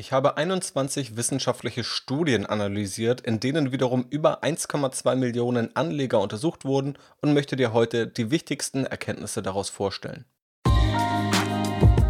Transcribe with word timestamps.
Ich 0.00 0.12
habe 0.12 0.38
21 0.38 1.18
wissenschaftliche 1.18 1.84
Studien 1.84 2.46
analysiert, 2.46 3.20
in 3.20 3.38
denen 3.38 3.70
wiederum 3.70 4.06
über 4.08 4.42
1,2 4.42 5.14
Millionen 5.14 5.76
Anleger 5.76 6.22
untersucht 6.22 6.64
wurden 6.64 6.96
und 7.20 7.34
möchte 7.34 7.54
dir 7.54 7.74
heute 7.74 8.06
die 8.06 8.30
wichtigsten 8.30 8.86
Erkenntnisse 8.86 9.42
daraus 9.42 9.68
vorstellen. 9.68 10.24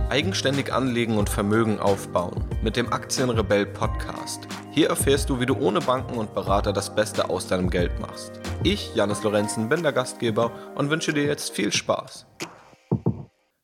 Eigenständig 0.09 0.73
anlegen 0.73 1.19
und 1.19 1.29
Vermögen 1.29 1.81
aufbauen 1.81 2.45
mit 2.63 2.77
dem 2.77 2.93
Aktienrebell 2.93 3.67
Podcast. 3.67 4.47
Hier 4.71 4.89
erfährst 4.89 5.29
du, 5.29 5.41
wie 5.41 5.47
du 5.47 5.57
ohne 5.57 5.81
Banken 5.81 6.17
und 6.17 6.33
Berater 6.33 6.73
das 6.73 6.95
Beste 6.95 7.29
aus 7.29 7.49
deinem 7.49 7.71
Geld 7.71 7.99
machst. 7.99 8.39
Ich, 8.63 8.95
Janis 8.95 9.25
Lorenzen, 9.25 9.69
bin 9.69 9.83
der 9.83 9.93
Gastgeber 9.93 10.53
und 10.77 10.91
wünsche 10.91 11.13
dir 11.13 11.25
jetzt 11.25 11.51
viel 11.51 11.73
Spaß. 11.73 12.25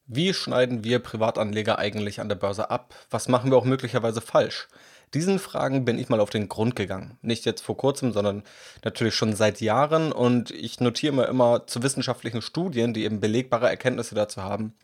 Wie 0.08 0.32
schneiden 0.32 0.84
wir 0.84 1.00
Privatanleger 1.00 1.80
eigentlich 1.80 2.20
an 2.20 2.28
der 2.28 2.36
Börse 2.36 2.70
ab? 2.70 2.94
Was 3.10 3.26
machen 3.26 3.50
wir 3.50 3.58
auch 3.58 3.64
möglicherweise 3.64 4.20
falsch? 4.20 4.68
Diesen 5.14 5.40
Fragen 5.40 5.84
bin 5.84 5.98
ich 5.98 6.08
mal 6.08 6.20
auf 6.20 6.30
den 6.30 6.48
Grund 6.48 6.76
gegangen. 6.76 7.18
Nicht 7.22 7.44
jetzt 7.44 7.62
vor 7.62 7.76
kurzem, 7.76 8.12
sondern 8.12 8.44
natürlich 8.84 9.16
schon 9.16 9.34
seit 9.34 9.60
Jahren. 9.60 10.12
Und 10.12 10.52
ich 10.52 10.78
notiere 10.78 11.12
mir 11.12 11.26
immer 11.26 11.66
zu 11.66 11.82
wissenschaftlichen 11.82 12.40
Studien, 12.40 12.94
die 12.94 13.04
eben 13.04 13.18
belegbare 13.18 13.68
Erkenntnisse 13.68 14.14
dazu 14.14 14.42
haben, 14.42 14.74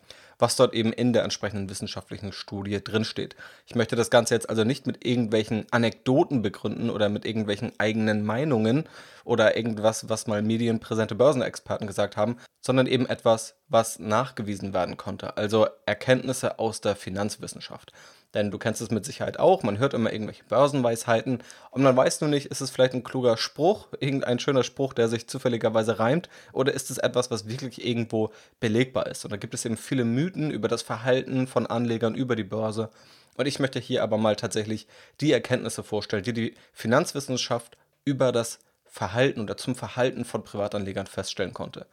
was 0.41 0.57
dort 0.57 0.75
eben 0.75 0.93
in 0.93 1.13
der 1.13 1.23
entsprechenden 1.23 1.71
wissenschaftlichen 1.71 2.33
Studie 2.33 2.83
drinsteht. 2.83 3.37
Ich 3.67 3.77
möchte 3.77 3.95
das 3.95 4.11
Ganze 4.11 4.35
jetzt 4.35 4.51
also 4.51 4.65
nicht 4.65 4.89
mit 4.89 5.05
irgendwelchen 5.07 5.67
Anekdoten 5.71 6.43
begründen 6.43 6.91
oder 6.91 7.09
mit 7.09 7.25
irgendwelchen 7.25 7.73
eigenen 7.79 8.25
Meinungen 8.25 8.89
oder 9.25 9.57
irgendwas, 9.57 10.09
was 10.09 10.27
mal 10.27 10.43
medienpräsente 10.43 11.15
Börsenexperten 11.15 11.87
gesagt 11.87 12.17
haben, 12.17 12.39
sondern 12.61 12.87
eben 12.87 13.07
etwas, 13.07 13.55
was 13.73 13.99
nachgewiesen 13.99 14.73
werden 14.73 14.97
konnte. 14.97 15.37
Also 15.37 15.67
Erkenntnisse 15.87 16.59
aus 16.59 16.81
der 16.81 16.95
Finanzwissenschaft. 16.95 17.93
Denn 18.35 18.51
du 18.51 18.59
kennst 18.59 18.81
es 18.81 18.91
mit 18.91 19.05
Sicherheit 19.05 19.39
auch, 19.39 19.63
man 19.63 19.79
hört 19.79 19.93
immer 19.93 20.11
irgendwelche 20.11 20.45
Börsenweisheiten 20.45 21.43
und 21.71 21.83
man 21.83 21.95
weiß 21.97 22.23
nur 22.23 22.31
nicht, 22.31 22.47
ist 22.47 22.63
es 22.63 22.71
vielleicht 22.71 22.95
ein 22.95 23.05
kluger 23.05 23.37
Spruch, 23.37 23.89
irgendein 24.01 24.39
schöner 24.39 24.65
Spruch, 24.65 24.95
der 24.95 25.09
sich 25.09 25.29
zufälligerweise 25.29 25.99
reimt, 25.99 26.31
oder 26.53 26.73
ist 26.73 26.91
es 26.91 26.97
etwas, 26.97 27.31
was 27.31 27.47
wirklich 27.47 27.85
irgendwo 27.85 28.31
belegbar 28.59 29.07
ist. 29.07 29.25
Und 29.25 29.33
da 29.33 29.37
gibt 29.37 29.53
es 29.53 29.67
eben 29.67 29.77
viele 29.77 30.05
Mythen 30.05 30.51
über 30.51 30.69
das 30.69 30.81
Verhalten 30.81 31.47
von 31.47 31.67
Anlegern 31.67 32.15
über 32.15 32.35
die 32.35 32.45
Börse. 32.45 32.89
Und 33.37 33.47
ich 33.47 33.59
möchte 33.59 33.79
hier 33.79 34.03
aber 34.03 34.17
mal 34.17 34.37
tatsächlich 34.37 34.87
die 35.21 35.33
Erkenntnisse 35.33 35.83
vorstellen, 35.83 36.23
die 36.23 36.33
die 36.33 36.55
Finanzwissenschaft 36.73 37.77
über 38.05 38.33
das 38.33 38.61
Verhalten 38.87 39.41
oder 39.41 39.57
zum 39.57 39.75
Verhalten 39.75 40.25
von 40.25 40.43
Privatanlegern 40.45 41.07
feststellen 41.07 41.55
konnte. 41.55 41.87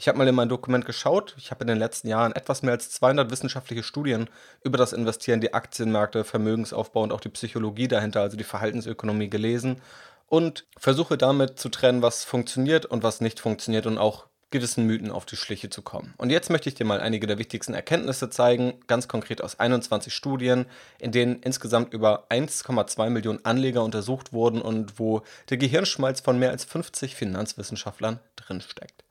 Ich 0.00 0.06
habe 0.06 0.16
mal 0.16 0.28
in 0.28 0.34
mein 0.36 0.48
Dokument 0.48 0.84
geschaut. 0.84 1.34
Ich 1.38 1.50
habe 1.50 1.62
in 1.62 1.66
den 1.66 1.76
letzten 1.76 2.06
Jahren 2.06 2.30
etwas 2.32 2.62
mehr 2.62 2.72
als 2.72 2.90
200 2.92 3.32
wissenschaftliche 3.32 3.82
Studien 3.82 4.30
über 4.62 4.78
das 4.78 4.92
Investieren, 4.92 5.40
die 5.40 5.52
Aktienmärkte, 5.52 6.22
Vermögensaufbau 6.22 7.02
und 7.02 7.12
auch 7.12 7.20
die 7.20 7.30
Psychologie 7.30 7.88
dahinter, 7.88 8.20
also 8.20 8.36
die 8.36 8.44
Verhaltensökonomie 8.44 9.28
gelesen 9.28 9.82
und 10.28 10.66
versuche 10.76 11.18
damit 11.18 11.58
zu 11.58 11.68
trennen, 11.68 12.00
was 12.00 12.24
funktioniert 12.24 12.86
und 12.86 13.02
was 13.02 13.20
nicht 13.20 13.40
funktioniert 13.40 13.86
und 13.86 13.98
auch 13.98 14.26
gewissen 14.50 14.84
Mythen 14.84 15.10
auf 15.10 15.26
die 15.26 15.36
Schliche 15.36 15.68
zu 15.68 15.82
kommen. 15.82 16.14
Und 16.16 16.30
jetzt 16.30 16.48
möchte 16.48 16.68
ich 16.68 16.76
dir 16.76 16.84
mal 16.84 17.00
einige 17.00 17.26
der 17.26 17.38
wichtigsten 17.38 17.74
Erkenntnisse 17.74 18.30
zeigen, 18.30 18.80
ganz 18.86 19.08
konkret 19.08 19.42
aus 19.42 19.58
21 19.58 20.14
Studien, 20.14 20.66
in 21.00 21.10
denen 21.10 21.42
insgesamt 21.42 21.92
über 21.92 22.30
1,2 22.30 23.10
Millionen 23.10 23.44
Anleger 23.44 23.82
untersucht 23.82 24.32
wurden 24.32 24.62
und 24.62 25.00
wo 25.00 25.22
der 25.50 25.56
Gehirnschmalz 25.56 26.20
von 26.20 26.38
mehr 26.38 26.50
als 26.50 26.64
50 26.64 27.16
Finanzwissenschaftlern 27.16 28.20
drinsteckt. 28.36 29.07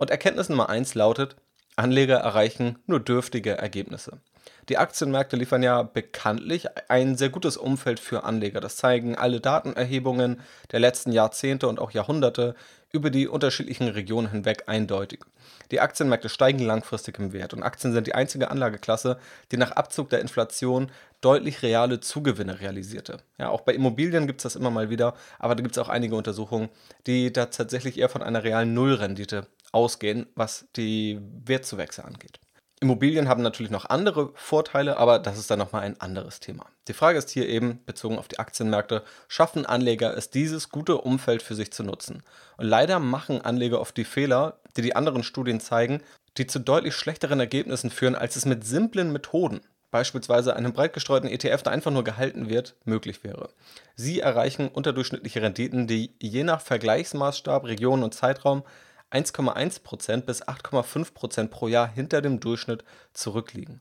Und 0.00 0.08
Erkenntnis 0.08 0.48
Nummer 0.48 0.70
1 0.70 0.94
lautet, 0.94 1.36
Anleger 1.76 2.16
erreichen 2.16 2.78
nur 2.86 3.00
dürftige 3.00 3.58
Ergebnisse. 3.58 4.22
Die 4.70 4.78
Aktienmärkte 4.78 5.36
liefern 5.36 5.62
ja 5.62 5.82
bekanntlich 5.82 6.68
ein 6.88 7.16
sehr 7.16 7.28
gutes 7.28 7.58
Umfeld 7.58 8.00
für 8.00 8.24
Anleger. 8.24 8.62
Das 8.62 8.76
zeigen 8.76 9.14
alle 9.14 9.42
Datenerhebungen 9.42 10.40
der 10.72 10.80
letzten 10.80 11.12
Jahrzehnte 11.12 11.68
und 11.68 11.78
auch 11.78 11.90
Jahrhunderte 11.90 12.54
über 12.92 13.10
die 13.10 13.28
unterschiedlichen 13.28 13.88
Regionen 13.88 14.30
hinweg 14.30 14.64
eindeutig. 14.68 15.20
Die 15.70 15.80
Aktienmärkte 15.80 16.30
steigen 16.30 16.60
langfristig 16.60 17.18
im 17.18 17.34
Wert 17.34 17.52
und 17.52 17.62
Aktien 17.62 17.92
sind 17.92 18.06
die 18.06 18.14
einzige 18.14 18.50
Anlageklasse, 18.50 19.18
die 19.52 19.58
nach 19.58 19.72
Abzug 19.72 20.08
der 20.08 20.20
Inflation 20.20 20.90
deutlich 21.20 21.62
reale 21.62 22.00
Zugewinne 22.00 22.60
realisierte. 22.60 23.18
Ja, 23.38 23.50
auch 23.50 23.60
bei 23.60 23.74
Immobilien 23.74 24.26
gibt 24.26 24.40
es 24.40 24.44
das 24.44 24.56
immer 24.56 24.70
mal 24.70 24.88
wieder, 24.88 25.14
aber 25.38 25.54
da 25.54 25.62
gibt 25.62 25.76
es 25.76 25.82
auch 25.82 25.90
einige 25.90 26.16
Untersuchungen, 26.16 26.70
die 27.06 27.32
da 27.32 27.46
tatsächlich 27.46 27.98
eher 27.98 28.08
von 28.08 28.22
einer 28.22 28.42
realen 28.42 28.72
Nullrendite 28.74 29.46
ausgehen, 29.72 30.26
was 30.34 30.66
die 30.76 31.20
Wertzuwächse 31.44 32.04
angeht. 32.04 32.40
Immobilien 32.82 33.28
haben 33.28 33.42
natürlich 33.42 33.70
noch 33.70 33.90
andere 33.90 34.30
Vorteile, 34.34 34.96
aber 34.96 35.18
das 35.18 35.38
ist 35.38 35.50
dann 35.50 35.58
nochmal 35.58 35.82
ein 35.82 36.00
anderes 36.00 36.40
Thema. 36.40 36.64
Die 36.88 36.94
Frage 36.94 37.18
ist 37.18 37.28
hier 37.28 37.46
eben, 37.46 37.84
bezogen 37.84 38.18
auf 38.18 38.26
die 38.26 38.38
Aktienmärkte, 38.38 39.04
schaffen 39.28 39.66
Anleger 39.66 40.16
es, 40.16 40.30
dieses 40.30 40.70
gute 40.70 40.96
Umfeld 40.96 41.42
für 41.42 41.54
sich 41.54 41.72
zu 41.72 41.82
nutzen? 41.82 42.22
Und 42.56 42.66
leider 42.66 42.98
machen 42.98 43.42
Anleger 43.42 43.82
oft 43.82 43.98
die 43.98 44.04
Fehler, 44.04 44.60
die 44.78 44.82
die 44.82 44.96
anderen 44.96 45.22
Studien 45.22 45.60
zeigen, 45.60 46.02
die 46.38 46.46
zu 46.46 46.58
deutlich 46.58 46.94
schlechteren 46.94 47.38
Ergebnissen 47.38 47.90
führen, 47.90 48.14
als 48.14 48.36
es 48.36 48.46
mit 48.46 48.64
simplen 48.64 49.12
Methoden, 49.12 49.60
beispielsweise 49.90 50.56
einem 50.56 50.72
breit 50.72 50.94
gestreuten 50.94 51.28
ETF, 51.28 51.62
der 51.62 51.72
einfach 51.72 51.90
nur 51.90 52.04
gehalten 52.04 52.48
wird, 52.48 52.76
möglich 52.84 53.24
wäre. 53.24 53.50
Sie 53.94 54.20
erreichen 54.20 54.68
unterdurchschnittliche 54.68 55.42
Renditen, 55.42 55.86
die 55.86 56.14
je 56.18 56.44
nach 56.44 56.62
Vergleichsmaßstab, 56.62 57.64
Region 57.64 58.02
und 58.02 58.14
Zeitraum 58.14 58.62
1,1% 59.10 60.22
bis 60.22 60.42
8,5% 60.42 61.48
pro 61.48 61.68
Jahr 61.68 61.88
hinter 61.88 62.22
dem 62.22 62.40
Durchschnitt 62.40 62.84
zurückliegen. 63.12 63.80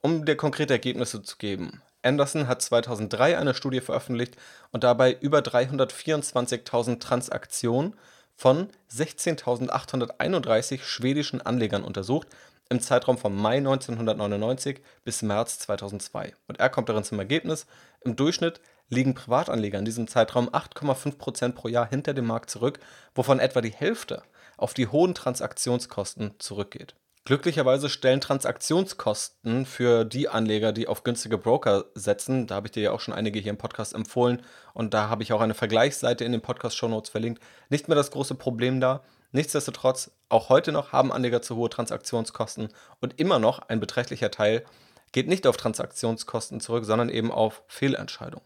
Um 0.00 0.24
dir 0.24 0.36
konkrete 0.36 0.72
Ergebnisse 0.72 1.22
zu 1.22 1.36
geben. 1.36 1.80
Anderson 2.02 2.48
hat 2.48 2.62
2003 2.62 3.38
eine 3.38 3.54
Studie 3.54 3.80
veröffentlicht 3.80 4.36
und 4.72 4.82
dabei 4.84 5.16
über 5.20 5.38
324.000 5.38 6.98
Transaktionen 6.98 7.94
von 8.34 8.68
16.831 8.92 10.82
schwedischen 10.82 11.40
Anlegern 11.40 11.84
untersucht 11.84 12.26
im 12.68 12.80
Zeitraum 12.80 13.18
von 13.18 13.36
Mai 13.36 13.58
1999 13.58 14.80
bis 15.04 15.22
März 15.22 15.60
2002. 15.60 16.32
Und 16.48 16.58
er 16.58 16.70
kommt 16.70 16.88
darin 16.88 17.04
zum 17.04 17.18
Ergebnis, 17.18 17.66
im 18.00 18.16
Durchschnitt 18.16 18.60
liegen 18.88 19.14
Privatanleger 19.14 19.78
in 19.78 19.84
diesem 19.84 20.08
Zeitraum 20.08 20.48
8,5% 20.48 21.52
pro 21.52 21.68
Jahr 21.68 21.88
hinter 21.88 22.14
dem 22.14 22.26
Markt 22.26 22.50
zurück, 22.50 22.80
wovon 23.14 23.38
etwa 23.38 23.60
die 23.60 23.72
Hälfte 23.72 24.22
auf 24.62 24.74
die 24.74 24.86
hohen 24.86 25.14
Transaktionskosten 25.14 26.34
zurückgeht. 26.38 26.94
Glücklicherweise 27.24 27.88
stellen 27.88 28.20
Transaktionskosten 28.20 29.64
für 29.64 30.04
die 30.04 30.28
Anleger, 30.28 30.72
die 30.72 30.88
auf 30.88 31.04
günstige 31.04 31.38
Broker 31.38 31.84
setzen, 31.94 32.48
da 32.48 32.56
habe 32.56 32.66
ich 32.66 32.72
dir 32.72 32.82
ja 32.82 32.90
auch 32.90 32.98
schon 32.98 33.14
einige 33.14 33.38
hier 33.38 33.50
im 33.50 33.58
Podcast 33.58 33.94
empfohlen 33.94 34.42
und 34.74 34.92
da 34.92 35.08
habe 35.08 35.22
ich 35.22 35.32
auch 35.32 35.40
eine 35.40 35.54
Vergleichsseite 35.54 36.24
in 36.24 36.32
den 36.32 36.40
Podcast-Shownotes 36.40 37.10
verlinkt, 37.10 37.40
nicht 37.68 37.86
mehr 37.86 37.94
das 37.94 38.10
große 38.10 38.34
Problem 38.34 38.80
da. 38.80 39.04
Nichtsdestotrotz, 39.30 40.10
auch 40.28 40.48
heute 40.48 40.72
noch 40.72 40.90
haben 40.90 41.12
Anleger 41.12 41.42
zu 41.42 41.54
hohe 41.54 41.70
Transaktionskosten 41.70 42.70
und 43.00 43.20
immer 43.20 43.38
noch 43.38 43.60
ein 43.60 43.78
beträchtlicher 43.78 44.32
Teil 44.32 44.64
geht 45.12 45.28
nicht 45.28 45.46
auf 45.46 45.56
Transaktionskosten 45.56 46.60
zurück, 46.60 46.84
sondern 46.84 47.08
eben 47.08 47.30
auf 47.30 47.62
Fehlentscheidungen. 47.68 48.44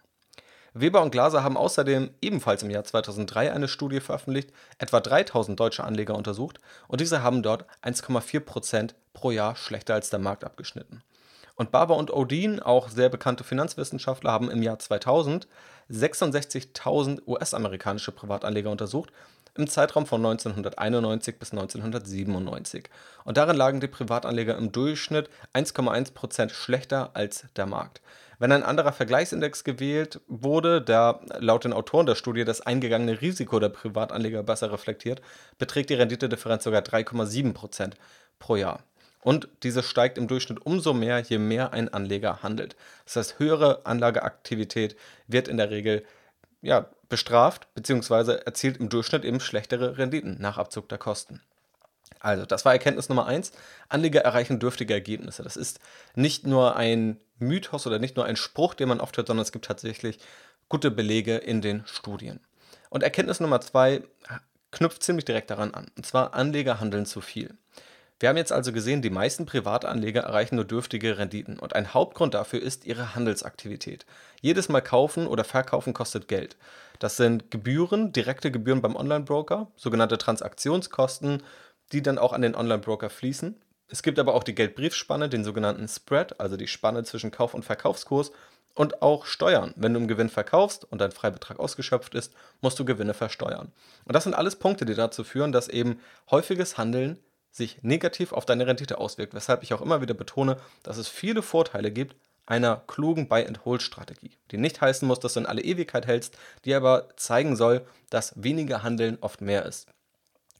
Weber 0.78 1.02
und 1.02 1.10
Glaser 1.10 1.42
haben 1.42 1.56
außerdem 1.56 2.10
ebenfalls 2.20 2.62
im 2.62 2.70
Jahr 2.70 2.84
2003 2.84 3.52
eine 3.52 3.68
Studie 3.68 4.00
veröffentlicht, 4.00 4.52
etwa 4.78 5.00
3000 5.00 5.58
deutsche 5.58 5.84
Anleger 5.84 6.14
untersucht 6.14 6.60
und 6.88 7.00
diese 7.00 7.22
haben 7.22 7.42
dort 7.42 7.64
1,4% 7.82 8.94
pro 9.14 9.30
Jahr 9.30 9.56
schlechter 9.56 9.94
als 9.94 10.10
der 10.10 10.18
Markt 10.18 10.44
abgeschnitten. 10.44 11.02
Und 11.54 11.70
Barber 11.70 11.96
und 11.96 12.12
Odin, 12.12 12.60
auch 12.60 12.90
sehr 12.90 13.08
bekannte 13.08 13.42
Finanzwissenschaftler, 13.42 14.30
haben 14.30 14.50
im 14.50 14.62
Jahr 14.62 14.78
2000 14.78 15.48
66.000 15.90 17.22
US-amerikanische 17.26 18.12
Privatanleger 18.12 18.70
untersucht 18.70 19.12
im 19.54 19.68
Zeitraum 19.68 20.04
von 20.04 20.24
1991 20.24 21.38
bis 21.38 21.52
1997. 21.52 22.90
Und 23.24 23.36
darin 23.36 23.56
lagen 23.56 23.80
die 23.80 23.86
Privatanleger 23.86 24.56
im 24.58 24.72
Durchschnitt 24.72 25.30
1,1% 25.54 26.50
schlechter 26.50 27.10
als 27.14 27.46
der 27.56 27.66
Markt. 27.66 28.02
Wenn 28.38 28.52
ein 28.52 28.62
anderer 28.62 28.92
Vergleichsindex 28.92 29.64
gewählt 29.64 30.20
wurde, 30.28 30.82
der 30.82 31.20
laut 31.38 31.64
den 31.64 31.72
Autoren 31.72 32.06
der 32.06 32.14
Studie 32.14 32.44
das 32.44 32.60
eingegangene 32.60 33.20
Risiko 33.20 33.58
der 33.58 33.70
Privatanleger 33.70 34.42
besser 34.42 34.72
reflektiert, 34.72 35.22
beträgt 35.58 35.90
die 35.90 35.94
Renditedifferenz 35.94 36.64
sogar 36.64 36.82
3,7% 36.82 37.92
pro 38.38 38.56
Jahr. 38.56 38.80
Und 39.22 39.48
diese 39.62 39.82
steigt 39.82 40.18
im 40.18 40.28
Durchschnitt 40.28 40.64
umso 40.64 40.92
mehr, 40.92 41.18
je 41.18 41.38
mehr 41.38 41.72
ein 41.72 41.92
Anleger 41.92 42.42
handelt. 42.42 42.76
Das 43.04 43.16
heißt, 43.16 43.38
höhere 43.38 43.84
Anlageaktivität 43.84 44.96
wird 45.26 45.48
in 45.48 45.56
der 45.56 45.70
Regel 45.70 46.04
ja, 46.62 46.88
bestraft 47.08 47.66
bzw. 47.74 48.38
erzielt 48.44 48.76
im 48.76 48.88
Durchschnitt 48.88 49.24
eben 49.24 49.40
schlechtere 49.40 49.98
Renditen 49.98 50.36
nach 50.40 50.58
Abzug 50.58 50.88
der 50.88 50.98
Kosten. 50.98 51.40
Also, 52.20 52.46
das 52.46 52.64
war 52.64 52.72
Erkenntnis 52.72 53.08
Nummer 53.08 53.26
eins. 53.26 53.52
Anleger 53.88 54.20
erreichen 54.20 54.58
dürftige 54.58 54.94
Ergebnisse. 54.94 55.42
Das 55.42 55.56
ist 55.56 55.80
nicht 56.14 56.46
nur 56.46 56.76
ein 56.76 57.18
Mythos 57.38 57.86
oder 57.86 57.98
nicht 57.98 58.16
nur 58.16 58.24
ein 58.24 58.36
Spruch, 58.36 58.74
den 58.74 58.88
man 58.88 59.00
oft 59.00 59.16
hört, 59.16 59.26
sondern 59.26 59.42
es 59.42 59.52
gibt 59.52 59.66
tatsächlich 59.66 60.18
gute 60.68 60.90
Belege 60.90 61.36
in 61.36 61.60
den 61.62 61.84
Studien. 61.86 62.40
Und 62.90 63.02
Erkenntnis 63.02 63.40
Nummer 63.40 63.60
zwei 63.60 64.02
knüpft 64.70 65.02
ziemlich 65.02 65.24
direkt 65.24 65.50
daran 65.50 65.74
an. 65.74 65.90
Und 65.96 66.06
zwar, 66.06 66.34
Anleger 66.34 66.80
handeln 66.80 67.06
zu 67.06 67.20
viel. 67.20 67.56
Wir 68.18 68.30
haben 68.30 68.38
jetzt 68.38 68.52
also 68.52 68.72
gesehen, 68.72 69.02
die 69.02 69.10
meisten 69.10 69.44
Privatanleger 69.44 70.22
erreichen 70.22 70.56
nur 70.56 70.64
dürftige 70.64 71.18
Renditen 71.18 71.58
und 71.58 71.74
ein 71.74 71.92
Hauptgrund 71.92 72.32
dafür 72.32 72.62
ist 72.62 72.86
ihre 72.86 73.14
Handelsaktivität. 73.14 74.06
Jedes 74.40 74.70
Mal 74.70 74.80
kaufen 74.80 75.26
oder 75.26 75.44
verkaufen 75.44 75.92
kostet 75.92 76.26
Geld. 76.26 76.56
Das 76.98 77.18
sind 77.18 77.50
Gebühren, 77.50 78.12
direkte 78.12 78.50
Gebühren 78.50 78.80
beim 78.80 78.96
Online-Broker, 78.96 79.70
sogenannte 79.76 80.16
Transaktionskosten, 80.16 81.42
die 81.92 82.02
dann 82.02 82.16
auch 82.16 82.32
an 82.32 82.40
den 82.40 82.54
Online-Broker 82.54 83.10
fließen. 83.10 83.60
Es 83.88 84.02
gibt 84.02 84.18
aber 84.18 84.34
auch 84.34 84.42
die 84.42 84.54
Geldbriefspanne, 84.54 85.28
den 85.28 85.44
sogenannten 85.44 85.86
Spread, 85.88 86.40
also 86.40 86.56
die 86.56 86.66
Spanne 86.66 87.04
zwischen 87.04 87.30
Kauf- 87.30 87.54
und 87.54 87.64
Verkaufskurs 87.64 88.32
und 88.74 89.00
auch 89.00 89.26
Steuern. 89.26 89.72
Wenn 89.76 89.94
du 89.94 90.00
einen 90.00 90.08
Gewinn 90.08 90.28
verkaufst 90.28 90.84
und 90.84 91.00
dein 91.00 91.12
Freibetrag 91.12 91.58
ausgeschöpft 91.58 92.14
ist, 92.14 92.32
musst 92.60 92.78
du 92.78 92.84
Gewinne 92.84 93.14
versteuern. 93.14 93.72
Und 94.04 94.14
das 94.14 94.24
sind 94.24 94.34
alles 94.34 94.56
Punkte, 94.56 94.84
die 94.84 94.94
dazu 94.94 95.24
führen, 95.24 95.52
dass 95.52 95.68
eben 95.68 96.00
häufiges 96.30 96.78
Handeln 96.78 97.18
sich 97.50 97.82
negativ 97.82 98.32
auf 98.32 98.44
deine 98.44 98.66
Rendite 98.66 98.98
auswirkt, 98.98 99.34
weshalb 99.34 99.62
ich 99.62 99.72
auch 99.72 99.80
immer 99.80 100.02
wieder 100.02 100.14
betone, 100.14 100.58
dass 100.82 100.98
es 100.98 101.08
viele 101.08 101.42
Vorteile 101.42 101.90
gibt 101.90 102.16
einer 102.46 102.82
klugen 102.86 103.28
Buy-and-Hold-Strategie, 103.28 104.38
die 104.50 104.56
nicht 104.56 104.80
heißen 104.80 105.06
muss, 105.06 105.20
dass 105.20 105.34
du 105.34 105.40
in 105.40 105.46
alle 105.46 105.62
Ewigkeit 105.62 106.06
hältst, 106.06 106.38
die 106.64 106.74
aber 106.74 107.08
zeigen 107.16 107.56
soll, 107.56 107.84
dass 108.08 108.40
weniger 108.40 108.82
Handeln 108.82 109.18
oft 109.20 109.40
mehr 109.40 109.66
ist. 109.66 109.88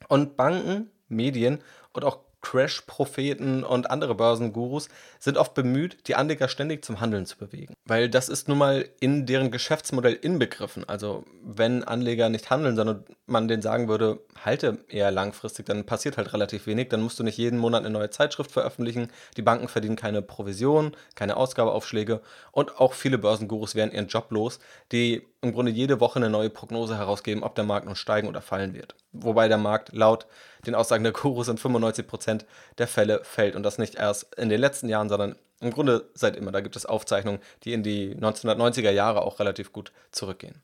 Und 0.09 0.35
Banken, 0.35 0.91
Medien 1.07 1.63
und 1.93 2.03
auch 2.03 2.19
Crash-Propheten 2.41 3.63
und 3.63 3.89
andere 3.89 4.15
Börsengurus 4.15 4.89
sind 5.19 5.37
oft 5.37 5.53
bemüht, 5.53 6.07
die 6.07 6.15
Anleger 6.15 6.47
ständig 6.47 6.85
zum 6.85 7.01
Handeln 7.01 7.25
zu 7.25 7.37
bewegen. 7.37 7.73
Weil 7.85 8.09
das 8.09 8.29
ist 8.29 8.47
nun 8.47 8.57
mal 8.57 8.87
in 8.99 9.25
deren 9.25 9.51
Geschäftsmodell 9.51 10.13
inbegriffen. 10.13 10.87
Also 10.87 11.25
wenn 11.43 11.83
Anleger 11.83 12.29
nicht 12.29 12.49
handeln, 12.49 12.75
sondern 12.75 13.03
man 13.25 13.47
denen 13.47 13.61
sagen 13.61 13.87
würde, 13.87 14.19
halte 14.43 14.79
eher 14.87 15.11
langfristig, 15.11 15.65
dann 15.65 15.85
passiert 15.85 16.17
halt 16.17 16.33
relativ 16.33 16.67
wenig. 16.67 16.89
Dann 16.89 17.01
musst 17.01 17.19
du 17.19 17.23
nicht 17.23 17.37
jeden 17.37 17.59
Monat 17.59 17.81
eine 17.81 17.89
neue 17.89 18.09
Zeitschrift 18.09 18.51
veröffentlichen. 18.51 19.11
Die 19.35 19.41
Banken 19.41 19.67
verdienen 19.67 19.95
keine 19.95 20.21
Provision, 20.21 20.95
keine 21.15 21.37
Ausgabeaufschläge 21.37 22.21
und 22.51 22.77
auch 22.79 22.93
viele 22.93 23.17
Börsengurus 23.17 23.75
wären 23.75 23.91
ihren 23.91 24.07
Job 24.07 24.31
los, 24.31 24.59
die 24.91 25.27
im 25.41 25.53
Grunde 25.53 25.71
jede 25.71 25.99
Woche 25.99 26.17
eine 26.17 26.29
neue 26.29 26.49
Prognose 26.49 26.97
herausgeben, 26.97 27.43
ob 27.43 27.55
der 27.55 27.63
Markt 27.63 27.85
nun 27.85 27.95
steigen 27.95 28.27
oder 28.27 28.41
fallen 28.41 28.73
wird. 28.73 28.95
Wobei 29.11 29.47
der 29.47 29.57
Markt 29.57 29.93
laut 29.93 30.25
den 30.65 30.75
Aussagen 30.75 31.03
der 31.03 31.13
Gurus 31.13 31.47
in 31.47 31.57
95% 31.57 32.45
der 32.77 32.87
Fälle 32.87 33.21
fällt. 33.23 33.55
Und 33.55 33.63
das 33.63 33.77
nicht 33.77 33.95
erst 33.95 34.35
in 34.35 34.49
den 34.49 34.59
letzten 34.59 34.89
Jahren, 34.89 35.09
sondern 35.09 35.35
im 35.59 35.71
Grunde 35.71 36.09
seit 36.13 36.35
immer. 36.35 36.51
Da 36.51 36.61
gibt 36.61 36.75
es 36.75 36.85
Aufzeichnungen, 36.85 37.39
die 37.63 37.73
in 37.73 37.83
die 37.83 38.15
1990er 38.15 38.91
Jahre 38.91 39.21
auch 39.21 39.39
relativ 39.39 39.73
gut 39.73 39.91
zurückgehen. 40.11 40.61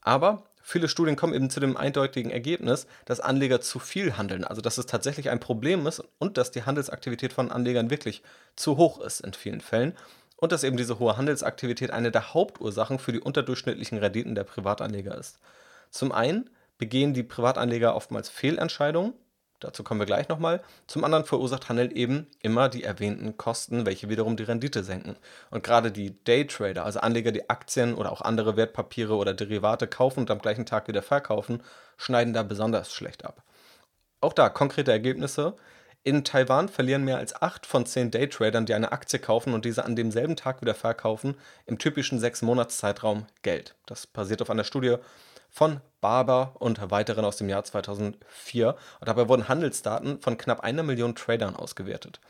Aber 0.00 0.44
viele 0.62 0.88
Studien 0.88 1.16
kommen 1.16 1.34
eben 1.34 1.50
zu 1.50 1.60
dem 1.60 1.76
eindeutigen 1.76 2.30
Ergebnis, 2.30 2.86
dass 3.04 3.20
Anleger 3.20 3.60
zu 3.60 3.78
viel 3.78 4.16
handeln, 4.16 4.44
also 4.44 4.62
dass 4.62 4.78
es 4.78 4.86
tatsächlich 4.86 5.30
ein 5.30 5.40
Problem 5.40 5.86
ist 5.86 6.02
und 6.18 6.38
dass 6.38 6.50
die 6.50 6.62
Handelsaktivität 6.62 7.32
von 7.32 7.50
Anlegern 7.50 7.90
wirklich 7.90 8.22
zu 8.56 8.76
hoch 8.76 9.00
ist 9.00 9.20
in 9.20 9.34
vielen 9.34 9.60
Fällen 9.60 9.94
und 10.36 10.52
dass 10.52 10.64
eben 10.64 10.76
diese 10.76 10.98
hohe 10.98 11.16
Handelsaktivität 11.16 11.90
eine 11.90 12.10
der 12.10 12.34
Hauptursachen 12.34 12.98
für 12.98 13.12
die 13.12 13.20
unterdurchschnittlichen 13.20 13.98
Renditen 13.98 14.34
der 14.34 14.44
Privatanleger 14.44 15.16
ist. 15.16 15.38
Zum 15.90 16.12
einen 16.12 16.50
begehen 16.78 17.14
die 17.14 17.22
Privatanleger 17.22 17.94
oftmals 17.94 18.28
Fehlentscheidungen, 18.28 19.14
dazu 19.60 19.82
kommen 19.82 20.00
wir 20.00 20.06
gleich 20.06 20.28
nochmal. 20.28 20.62
Zum 20.86 21.04
anderen 21.04 21.24
verursacht 21.24 21.68
Handel 21.68 21.96
eben 21.96 22.26
immer 22.40 22.68
die 22.68 22.84
erwähnten 22.84 23.36
Kosten, 23.36 23.86
welche 23.86 24.08
wiederum 24.08 24.36
die 24.36 24.42
Rendite 24.42 24.84
senken. 24.84 25.16
Und 25.50 25.64
gerade 25.64 25.90
die 25.90 26.22
Daytrader, 26.24 26.84
also 26.84 27.00
Anleger, 27.00 27.32
die 27.32 27.48
Aktien 27.48 27.94
oder 27.94 28.12
auch 28.12 28.20
andere 28.20 28.56
Wertpapiere 28.56 29.16
oder 29.16 29.32
Derivate 29.32 29.86
kaufen 29.86 30.20
und 30.20 30.30
am 30.30 30.40
gleichen 30.40 30.66
Tag 30.66 30.88
wieder 30.88 31.02
verkaufen, 31.02 31.62
schneiden 31.96 32.34
da 32.34 32.42
besonders 32.42 32.92
schlecht 32.92 33.24
ab. 33.24 33.42
Auch 34.20 34.32
da 34.32 34.48
konkrete 34.48 34.92
Ergebnisse. 34.92 35.56
In 36.06 36.22
Taiwan 36.22 36.68
verlieren 36.68 37.02
mehr 37.02 37.18
als 37.18 37.42
8 37.42 37.66
von 37.66 37.84
10 37.84 38.12
Daytradern, 38.12 38.64
die 38.64 38.74
eine 38.74 38.92
Aktie 38.92 39.18
kaufen 39.18 39.52
und 39.52 39.64
diese 39.64 39.84
an 39.84 39.96
demselben 39.96 40.36
Tag 40.36 40.60
wieder 40.60 40.76
verkaufen, 40.76 41.34
im 41.66 41.80
typischen 41.80 42.20
6-Monats-Zeitraum 42.20 43.26
Geld. 43.42 43.74
Das 43.86 44.06
basiert 44.06 44.40
auf 44.40 44.48
einer 44.48 44.62
Studie 44.62 44.98
von 45.50 45.80
Barber 46.00 46.54
und 46.60 46.92
weiteren 46.92 47.24
aus 47.24 47.38
dem 47.38 47.48
Jahr 47.48 47.64
2004. 47.64 48.76
Und 49.00 49.08
dabei 49.08 49.28
wurden 49.28 49.48
Handelsdaten 49.48 50.20
von 50.20 50.38
knapp 50.38 50.60
einer 50.60 50.84
Million 50.84 51.16
Tradern 51.16 51.56
ausgewertet. 51.56 52.20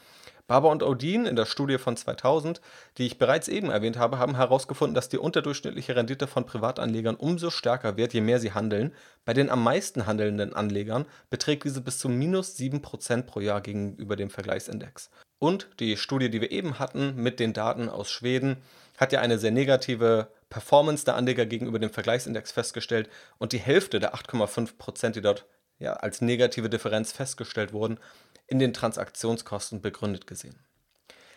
Barber 0.46 0.70
und 0.70 0.82
Odin 0.82 1.26
in 1.26 1.34
der 1.34 1.44
Studie 1.44 1.78
von 1.78 1.96
2000, 1.96 2.60
die 2.98 3.06
ich 3.06 3.19
bereits 3.19 3.48
eben 3.48 3.70
erwähnt 3.70 3.98
habe, 3.98 4.19
haben 4.19 4.37
herausgefunden, 4.37 4.94
dass 4.94 5.08
die 5.08 5.19
unterdurchschnittliche 5.19 5.96
Rendite 5.96 6.28
von 6.28 6.46
Privatanlegern 6.46 7.16
umso 7.16 7.50
stärker 7.50 7.96
wird, 7.96 8.14
je 8.14 8.20
mehr 8.20 8.38
sie 8.38 8.52
handeln. 8.52 8.94
Bei 9.25 9.34
den 9.34 9.50
am 9.50 9.64
meisten 9.64 10.06
handelnden 10.06 10.54
Anlegern 10.54 11.06
beträgt 11.31 11.64
diese 11.64 11.81
bis 11.81 11.98
zu 11.98 12.08
minus 12.08 12.56
7% 12.56 13.22
pro 13.22 13.40
Jahr 13.40 13.60
gegenüber 13.60 14.14
dem 14.14 14.31
Vergleichsindex. 14.31 15.10
Und 15.38 15.69
die 15.81 15.96
Studie, 15.96 16.31
die 16.31 16.40
wir 16.40 16.52
eben 16.52 16.78
hatten 16.78 17.16
mit 17.16 17.40
den 17.40 17.52
Daten 17.52 17.88
aus 17.88 18.10
Schweden, 18.10 18.58
hat 18.96 19.12
ja 19.12 19.20
eine 19.20 19.38
sehr 19.38 19.50
negative 19.50 20.28
Performance 20.49 21.04
der 21.04 21.16
Anleger 21.16 21.44
gegenüber 21.44 21.78
dem 21.78 21.90
Vergleichsindex 21.90 22.52
festgestellt 22.52 23.10
und 23.38 23.52
die 23.52 23.58
Hälfte 23.58 23.99
der 23.99 24.14
8,5%, 24.14 25.10
die 25.10 25.20
dort 25.20 25.44
ja, 25.78 25.92
als 25.94 26.20
negative 26.22 26.70
Differenz 26.70 27.12
festgestellt 27.12 27.72
wurden, 27.72 27.99
in 28.46 28.58
den 28.58 28.72
Transaktionskosten 28.72 29.81
begründet 29.81 30.26
gesehen. 30.26 30.58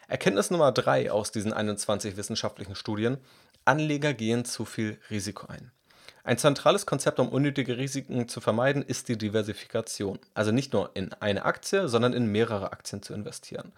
Erkenntnis 0.08 0.50
Nummer 0.50 0.72
3 0.72 1.12
aus 1.12 1.32
diesen 1.32 1.54
21 1.54 2.18
wissenschaftlichen 2.18 2.76
Studien: 2.76 3.18
Anleger 3.66 4.14
gehen 4.14 4.46
zu 4.46 4.66
viel 4.66 5.00
Risiko 5.10 5.48
ein. 5.48 5.72
Ein 6.24 6.38
zentrales 6.38 6.86
Konzept, 6.86 7.20
um 7.20 7.30
unnötige 7.30 7.78
Risiken 7.78 8.28
zu 8.28 8.42
vermeiden, 8.42 8.84
ist 8.84 9.08
die 9.08 9.18
Diversifikation. 9.18 10.20
Also 10.34 10.52
nicht 10.52 10.74
nur 10.74 10.92
in 10.94 11.14
eine 11.14 11.46
Aktie, 11.46 11.88
sondern 11.88 12.14
in 12.14 12.28
mehrere 12.28 12.72
Aktien 12.72 13.02
zu 13.02 13.14
investieren. 13.14 13.72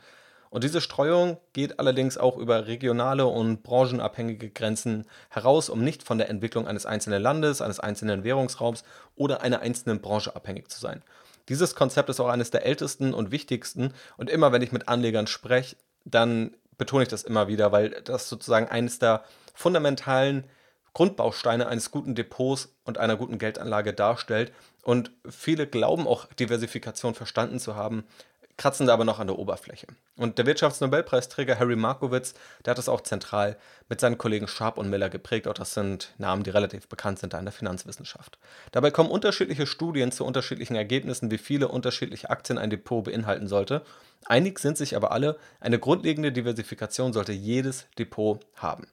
Und 0.50 0.66
diese 0.66 0.82
Streuung 0.82 1.38
geht 1.54 1.80
allerdings 1.80 2.18
auch 2.18 2.38
über 2.38 2.68
regionale 2.68 3.26
und 3.26 3.64
branchenabhängige 3.64 4.50
Grenzen 4.50 5.06
heraus, 5.30 5.70
um 5.70 5.82
nicht 5.82 6.04
von 6.04 6.18
der 6.18 6.30
Entwicklung 6.30 6.68
eines 6.68 6.86
einzelnen 6.86 7.22
Landes, 7.22 7.62
eines 7.62 7.80
einzelnen 7.80 8.26
Währungsraums 8.26 8.84
oder 9.16 9.42
einer 9.42 9.62
einzelnen 9.62 10.02
Branche 10.02 10.36
abhängig 10.36 10.70
zu 10.70 10.82
sein. 10.82 11.04
Dieses 11.52 11.76
Konzept 11.76 12.08
ist 12.08 12.22
auch 12.22 12.30
eines 12.30 12.50
der 12.50 12.66
ältesten 12.66 13.14
und 13.14 13.30
wichtigsten 13.30 13.94
und 14.16 14.30
immer 14.30 14.54
wenn 14.54 14.62
ich 14.62 14.72
mit 14.72 14.88
Anlegern 14.88 15.28
spreche, 15.28 15.76
dann 16.06 16.56
betone 16.78 17.04
ich 17.04 17.10
das 17.10 17.24
immer 17.24 17.50
wieder, 17.50 17.74
weil 17.74 17.90
das 17.90 18.30
sozusagen 18.30 18.70
eines 18.70 19.00
der 19.00 19.26
fundamentalen 19.54 20.46
Grundbausteine 20.94 21.68
eines 21.68 21.92
guten 21.92 22.16
Depots 22.16 22.74
und 22.86 23.00
einer 23.00 23.18
guten 23.18 23.38
Geldanlage 23.38 23.92
darstellt. 23.92 24.54
Und 24.84 25.12
viele 25.30 25.68
glauben 25.68 26.08
auch 26.08 26.26
Diversifikation 26.28 27.16
verstanden 27.16 27.60
zu 27.60 27.76
haben, 27.76 28.06
kratzen 28.62 28.86
da 28.86 28.94
aber 28.94 29.06
noch 29.06 29.18
an 29.18 29.26
der 29.26 29.40
Oberfläche. 29.40 29.88
Und 30.18 30.38
der 30.38 30.46
Wirtschaftsnobelpreisträger 30.46 31.58
Harry 31.58 31.76
Markowitz, 31.76 32.36
der 32.64 32.72
hat 32.72 32.78
das 32.78 32.90
auch 32.90 33.02
zentral 33.02 33.58
mit 33.90 34.00
seinen 34.00 34.20
Kollegen 34.20 34.48
Sharp 34.48 34.78
und 34.78 34.88
Miller 34.88 35.10
geprägt. 35.10 35.48
Auch 35.48 35.56
das 35.56 35.74
sind 35.74 36.14
Namen, 36.20 36.44
die 36.44 36.52
relativ 36.52 36.88
bekannt 36.88 37.18
sind 37.18 37.34
da 37.34 37.40
in 37.40 37.46
der 37.46 37.54
Finanzwissenschaft. 37.54 38.38
Dabei 38.72 38.92
kommen 38.92 39.10
unterschiedliche 39.10 39.66
Studien 39.66 40.12
zu 40.12 40.26
unterschiedlichen 40.26 40.76
Ergebnissen, 40.76 41.32
wie 41.32 41.40
viele 41.40 41.70
unterschiedliche 41.70 42.30
Aktien 42.30 42.60
ein 42.60 42.70
Depot 42.70 43.04
beinhalten 43.04 43.48
sollte. 43.48 43.82
Einig 44.26 44.60
sind 44.60 44.78
sich 44.78 44.96
aber 44.96 45.12
alle, 45.12 45.40
eine 45.60 45.80
grundlegende 45.80 46.32
Diversifikation 46.32 47.14
sollte 47.14 47.32
jedes 47.32 47.88
Depot 47.98 48.40
haben. 48.58 48.86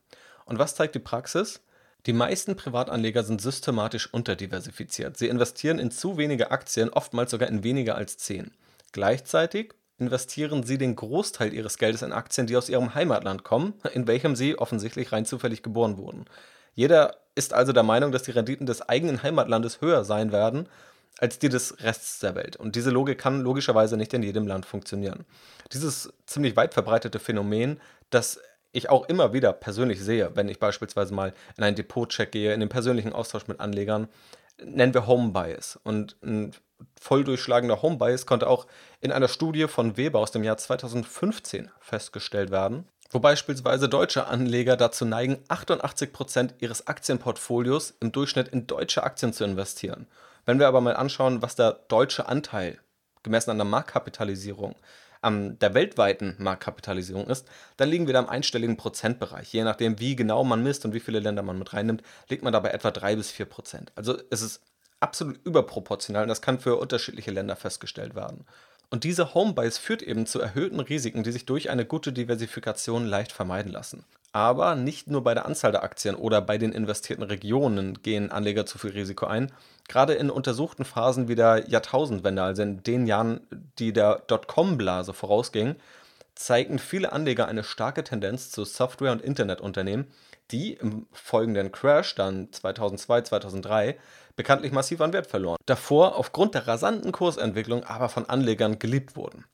Und 0.47 0.59
was 0.59 0.77
zeigt 0.77 0.95
die 0.95 0.99
Praxis? 0.99 1.61
Die 2.07 2.15
meisten 2.15 2.57
Privatanleger 2.57 3.23
sind 3.23 3.43
systematisch 3.43 4.15
unterdiversifiziert. 4.15 5.19
Sie 5.19 5.29
investieren 5.29 5.79
in 5.79 5.91
zu 5.91 6.17
wenige 6.17 6.53
Aktien, 6.53 6.89
oftmals 6.89 7.33
sogar 7.33 7.51
in 7.51 7.65
weniger 7.65 7.97
als 7.97 8.17
zehn. 8.17 8.51
Gleichzeitig 8.93 9.75
investieren 9.99 10.63
sie 10.63 10.79
den 10.79 10.97
Großteil 10.97 11.53
ihres 11.53 11.79
Geldes 11.79 12.03
in 12.03 12.13
Aktien, 12.13 12.47
die 12.47 12.57
aus 12.57 12.69
ihrem 12.69 12.95
Heimatland 12.95 13.43
kommen, 13.43 13.75
in 13.93 14.07
welchem 14.07 14.37
sie 14.37 14.59
offensichtlich 14.59 15.13
rein 15.13 15.27
zufällig 15.27 15.63
geboren 15.63 15.99
wurden. 15.99 16.25
Jeder 16.75 17.17
ist 17.35 17.53
also 17.53 17.73
der 17.73 17.83
Meinung, 17.83 18.13
dass 18.13 18.23
die 18.23 18.31
Renditen 18.31 18.67
des 18.67 18.83
eigenen 18.83 19.23
Heimatlandes 19.23 19.81
höher 19.81 20.05
sein 20.05 20.33
werden 20.33 20.69
als 21.19 21.41
die 21.41 21.49
des 21.49 21.83
Rests 21.83 22.21
der 22.21 22.37
Welt. 22.37 22.57
Und 22.57 22.77
diese 22.77 22.91
Logik 22.91 23.19
kann 23.19 23.41
logischerweise 23.41 23.97
nicht 23.97 24.15
in 24.15 24.23
jedem 24.23 24.47
Land 24.47 24.67
funktionieren. 24.67 25.25
Dieses 25.73 26.13
ziemlich 26.27 26.57
weit 26.57 26.75
verbreitete 26.75 27.19
Phänomen, 27.19 27.81
das 28.11 28.41
ich 28.71 28.89
auch 28.89 29.09
immer 29.09 29.33
wieder 29.33 29.53
persönlich 29.53 30.01
sehe, 30.01 30.31
wenn 30.35 30.49
ich 30.49 30.61
beispielsweise 30.61 31.13
mal 31.13 31.35
in 31.57 31.65
einen 31.65 31.77
Depot-Check 31.77 32.31
gehe, 32.31 32.55
in 32.55 32.61
den 32.61 32.69
persönlichen 32.69 33.13
Austausch 33.13 33.49
mit 33.49 33.59
Anlegern, 33.61 34.09
nennen 34.63 34.95
wir 34.95 35.07
Home 35.07 35.33
Bias. 35.33 35.79
Und 35.83 36.17
ein 36.23 36.53
voll 37.01 37.25
durchschlagender 37.25 37.83
Home 37.83 37.97
Bias 37.97 38.27
konnte 38.27 38.49
auch 38.49 38.67
in 39.01 39.13
einer 39.13 39.29
Studie 39.29 39.69
von 39.69 39.97
Weber 39.97 40.19
aus 40.19 40.31
dem 40.31 40.45
Jahr 40.45 40.57
2015 40.57 41.71
festgestellt 41.81 42.51
werden, 42.51 42.89
wo 43.11 43.21
beispielsweise 43.21 43.89
deutsche 43.89 44.27
Anleger 44.27 44.77
dazu 44.77 45.05
neigen, 45.05 45.39
88% 45.49 46.55
ihres 46.59 46.87
Aktienportfolios 46.87 47.95
im 48.01 48.13
Durchschnitt 48.13 48.49
in 48.49 48.67
deutsche 48.67 49.03
Aktien 49.03 49.33
zu 49.33 49.45
investieren. 49.45 50.07
Wenn 50.45 50.59
wir 50.59 50.69
aber 50.69 50.81
mal 50.81 50.97
anschauen, 50.97 51.43
was 51.43 51.57
der 51.57 51.73
deutsche 51.89 52.29
Anteil 52.29 52.79
gemessen 53.23 53.51
an 53.51 53.59
der 53.59 53.67
Marktkapitalisierung 53.67 54.77
an 55.21 55.59
der 55.59 55.75
weltweiten 55.75 56.37
Marktkapitalisierung 56.39 57.27
ist, 57.27 57.49
dann 57.77 57.89
liegen 57.89 58.07
wir 58.07 58.15
da 58.15 58.21
im 58.21 58.29
einstelligen 58.29 58.77
Prozentbereich. 58.77 59.53
Je 59.53 59.65
nachdem, 59.65 59.99
wie 59.99 60.17
genau 60.17 60.45
man 60.45 60.63
misst 60.63 60.85
und 60.85 60.95
wie 60.95 61.01
viele 61.01 61.21
Länder 61.21 61.43
man 61.43 61.59
mit 61.59 61.73
reinnimmt, 61.73 62.03
liegt 62.29 62.43
man 62.43 62.53
dabei 62.53 62.71
etwa 62.71 62.91
3 62.91 63.17
bis 63.17 63.31
4 63.31 63.47
Prozent. 63.47 63.93
Also 63.95 64.17
es 64.31 64.43
ist 64.43 64.63
absolut 65.01 65.39
überproportional 65.45 66.23
und 66.23 66.29
das 66.29 66.43
kann 66.43 66.59
für 66.59 66.77
unterschiedliche 66.77 67.31
Länder 67.31 67.57
festgestellt 67.57 68.15
werden. 68.15 68.45
Und 68.91 69.05
diese 69.05 69.35
Homebuys 69.35 69.77
führt 69.77 70.03
eben 70.03 70.27
zu 70.27 70.41
erhöhten 70.41 70.81
Risiken, 70.81 71.23
die 71.23 71.33
sich 71.33 71.45
durch 71.45 71.69
eine 71.69 71.85
gute 71.85 72.13
Diversifikation 72.13 73.07
leicht 73.07 73.33
vermeiden 73.33 73.71
lassen. 73.71 74.05
Aber 74.33 74.77
nicht 74.77 75.09
nur 75.09 75.25
bei 75.25 75.35
der 75.35 75.47
Anzahl 75.47 75.73
der 75.73 75.83
Aktien 75.83 76.15
oder 76.15 76.41
bei 76.41 76.59
den 76.59 76.73
investierten 76.73 77.25
Regionen 77.25 78.03
gehen 78.03 78.31
Anleger 78.31 78.67
zu 78.67 78.79
viel 78.79 78.91
Risiko 78.91 79.27
ein. 79.27 79.53
Gerade 79.89 80.15
in 80.15 80.31
untersuchten 80.31 80.85
Phasen 80.85 81.29
wie 81.29 81.35
der 81.35 81.69
Jahrtausendwende, 81.69 82.43
also 82.43 82.63
in 82.63 82.83
den 82.83 83.07
Jahren, 83.07 83.41
die 83.79 83.93
der 83.93 84.23
Dotcom-Blase 84.27 85.15
vorausgingen, 85.15 85.77
zeigten 86.35 86.79
viele 86.79 87.13
Anleger 87.13 87.49
eine 87.49 87.65
starke 87.65 88.05
Tendenz 88.05 88.51
zu 88.51 88.65
Software- 88.65 89.13
und 89.13 89.23
Internetunternehmen, 89.23 90.07
die 90.51 90.75
im 90.75 91.07
folgenden 91.13 91.73
Crash, 91.73 92.15
dann 92.15 92.53
2002, 92.53 93.23
2003, 93.23 93.99
bekanntlich 94.39 94.71
massiv 94.71 95.01
an 95.01 95.13
Wert 95.13 95.27
verloren. 95.27 95.59
Davor 95.67 96.17
aufgrund 96.17 96.55
der 96.55 96.69
rasanten 96.69 97.11
Kursentwicklung 97.11 97.83
aber 97.83 98.09
von 98.09 98.29
Anlegern 98.29 98.79
geliebt 98.79 99.17
wurden. 99.17 99.45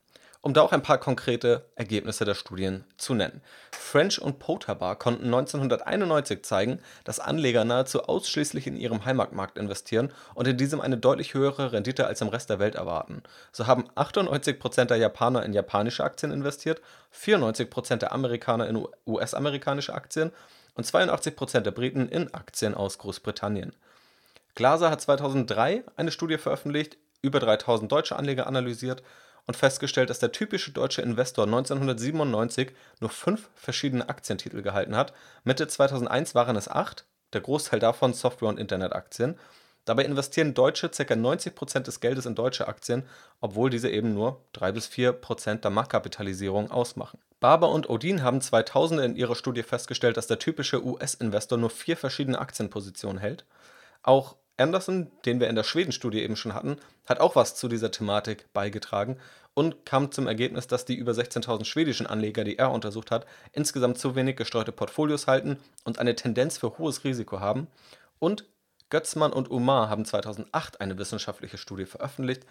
Um 0.43 0.53
da 0.53 0.61
auch 0.61 0.73
ein 0.73 0.83
paar 0.83 0.99
konkrete 0.99 1.65
Ergebnisse 1.75 2.27
der 2.27 2.35
Studien 2.35 2.85
zu 2.99 3.15
nennen. 3.15 3.41
French 3.73 4.21
und 4.21 4.41
Potabar 4.41 4.97
konnten 4.97 5.25
1991 5.25 6.45
zeigen, 6.45 6.81
dass 7.05 7.19
Anleger 7.19 7.65
nahezu 7.65 8.03
ausschließlich 8.03 8.67
in 8.67 8.77
ihrem 8.77 9.07
Heimatmarkt 9.07 9.57
investieren 9.57 10.13
und 10.35 10.47
in 10.47 10.59
diesem 10.59 10.83
eine 10.83 10.99
deutlich 10.99 11.33
höhere 11.33 11.73
Rendite 11.73 12.07
als 12.07 12.21
im 12.21 12.29
Rest 12.29 12.51
der 12.51 12.59
Welt 12.59 12.75
erwarten. 12.75 13.23
So 13.53 13.67
haben 13.67 13.89
98% 13.97 14.85
der 14.85 14.99
Japaner 14.99 15.45
in 15.45 15.55
japanische 15.55 16.05
Aktien 16.05 16.31
investiert, 16.31 16.83
94% 17.19 17.97
der 17.97 18.13
Amerikaner 18.13 18.69
in 18.69 18.87
US-amerikanische 19.07 19.95
Aktien 19.95 20.31
und 20.75 20.85
82% 20.85 21.61
der 21.61 21.71
Briten 21.71 22.07
in 22.11 22.35
Aktien 22.35 22.75
aus 22.75 22.99
Großbritannien. 22.99 23.73
Glaser 24.55 24.91
hat 24.91 25.01
2003 25.01 25.85
eine 25.97 26.13
Studie 26.13 26.39
veröffentlicht, 26.39 26.97
über 27.23 27.41
3000 27.41 27.91
deutsche 27.91 28.17
Anleger 28.17 28.47
analysiert 28.47 29.03
und 29.47 29.57
festgestellt, 29.57 30.11
dass 30.11 30.21
der 30.21 30.33
typische 30.33 30.73
deutsche 30.73 31.03
Investor 31.03 31.45
1997 31.45 32.73
nur 33.01 33.11
fünf 33.11 33.49
verschiedene 33.57 34.09
Aktientitel 34.09 34.63
gehalten 34.63 34.97
hat. 34.97 35.13
Mitte 35.43 35.67
2001 35.67 36.35
waren 36.35 36.57
es 36.57 36.69
acht, 36.69 37.05
der 37.33 37.41
Großteil 37.41 37.81
davon 37.81 38.15
Software- 38.15 38.49
und 38.49 38.59
Internetaktien. 38.59 39.39
Dabei 39.85 40.05
investieren 40.05 40.55
Deutsche 40.55 40.89
ca. 40.89 41.03
90% 41.03 41.81
des 41.81 42.01
Geldes 42.01 42.25
in 42.25 42.35
deutsche 42.35 42.69
Aktien, 42.69 43.03
obwohl 43.41 43.69
diese 43.69 43.91
eben 43.91 44.15
nur 44.15 44.41
3 44.55 44.73
bis 44.73 44.89
4% 44.89 45.61
der 45.61 45.71
Marktkapitalisierung 45.71 46.71
ausmachen. 46.71 47.19
Barber 47.39 47.69
und 47.69 47.91
Odin 47.91 48.23
haben 48.23 48.41
2000 48.41 49.01
in 49.03 49.17
ihrer 49.17 49.35
Studie 49.35 49.63
festgestellt, 49.63 50.17
dass 50.17 50.27
der 50.27 50.39
typische 50.39 50.83
US-Investor 50.83 51.59
nur 51.59 51.69
vier 51.69 51.99
verschiedene 51.99 52.39
Aktienpositionen 52.39 53.19
hält. 53.19 53.45
Auch 54.03 54.37
Anderson, 54.57 55.11
den 55.25 55.41
wir 55.41 55.49
in 55.49 55.57
der 55.57 55.65
Schweden-Studie 55.65 56.23
eben 56.23 56.37
schon 56.37 56.55
hatten, 56.55 56.77
hat 57.07 57.21
auch 57.21 57.35
was 57.35 57.57
zu 57.57 57.69
dieser 57.69 57.91
Thematik 57.91 58.53
beigetragen 58.53 59.19
und 59.55 59.85
kam 59.85 60.13
zum 60.13 60.27
Ergebnis, 60.27 60.67
dass 60.67 60.85
die 60.85 60.95
über 60.95 61.13
16.000 61.13 61.65
schwedischen 61.65 62.07
Anleger, 62.07 62.45
die 62.45 62.59
er 62.59 62.71
untersucht 62.71 63.11
hat, 63.11 63.27
insgesamt 63.53 63.99
zu 63.99 64.15
wenig 64.15 64.37
gestreute 64.37 64.73
Portfolios 64.73 65.27
halten 65.27 65.59
und 65.85 65.99
eine 65.99 66.15
Tendenz 66.15 66.59
für 66.59 66.79
hohes 66.79 67.05
Risiko 67.05 67.41
haben. 67.41 67.67
Und 68.19 68.45
Götzmann 68.91 69.33
und 69.33 69.51
Umar 69.51 69.89
haben 69.89 70.05
2008 70.05 70.81
eine 70.81 70.99
wissenschaftliche 70.99 71.59
Studie 71.59 71.87
veröffentlicht 71.87 72.45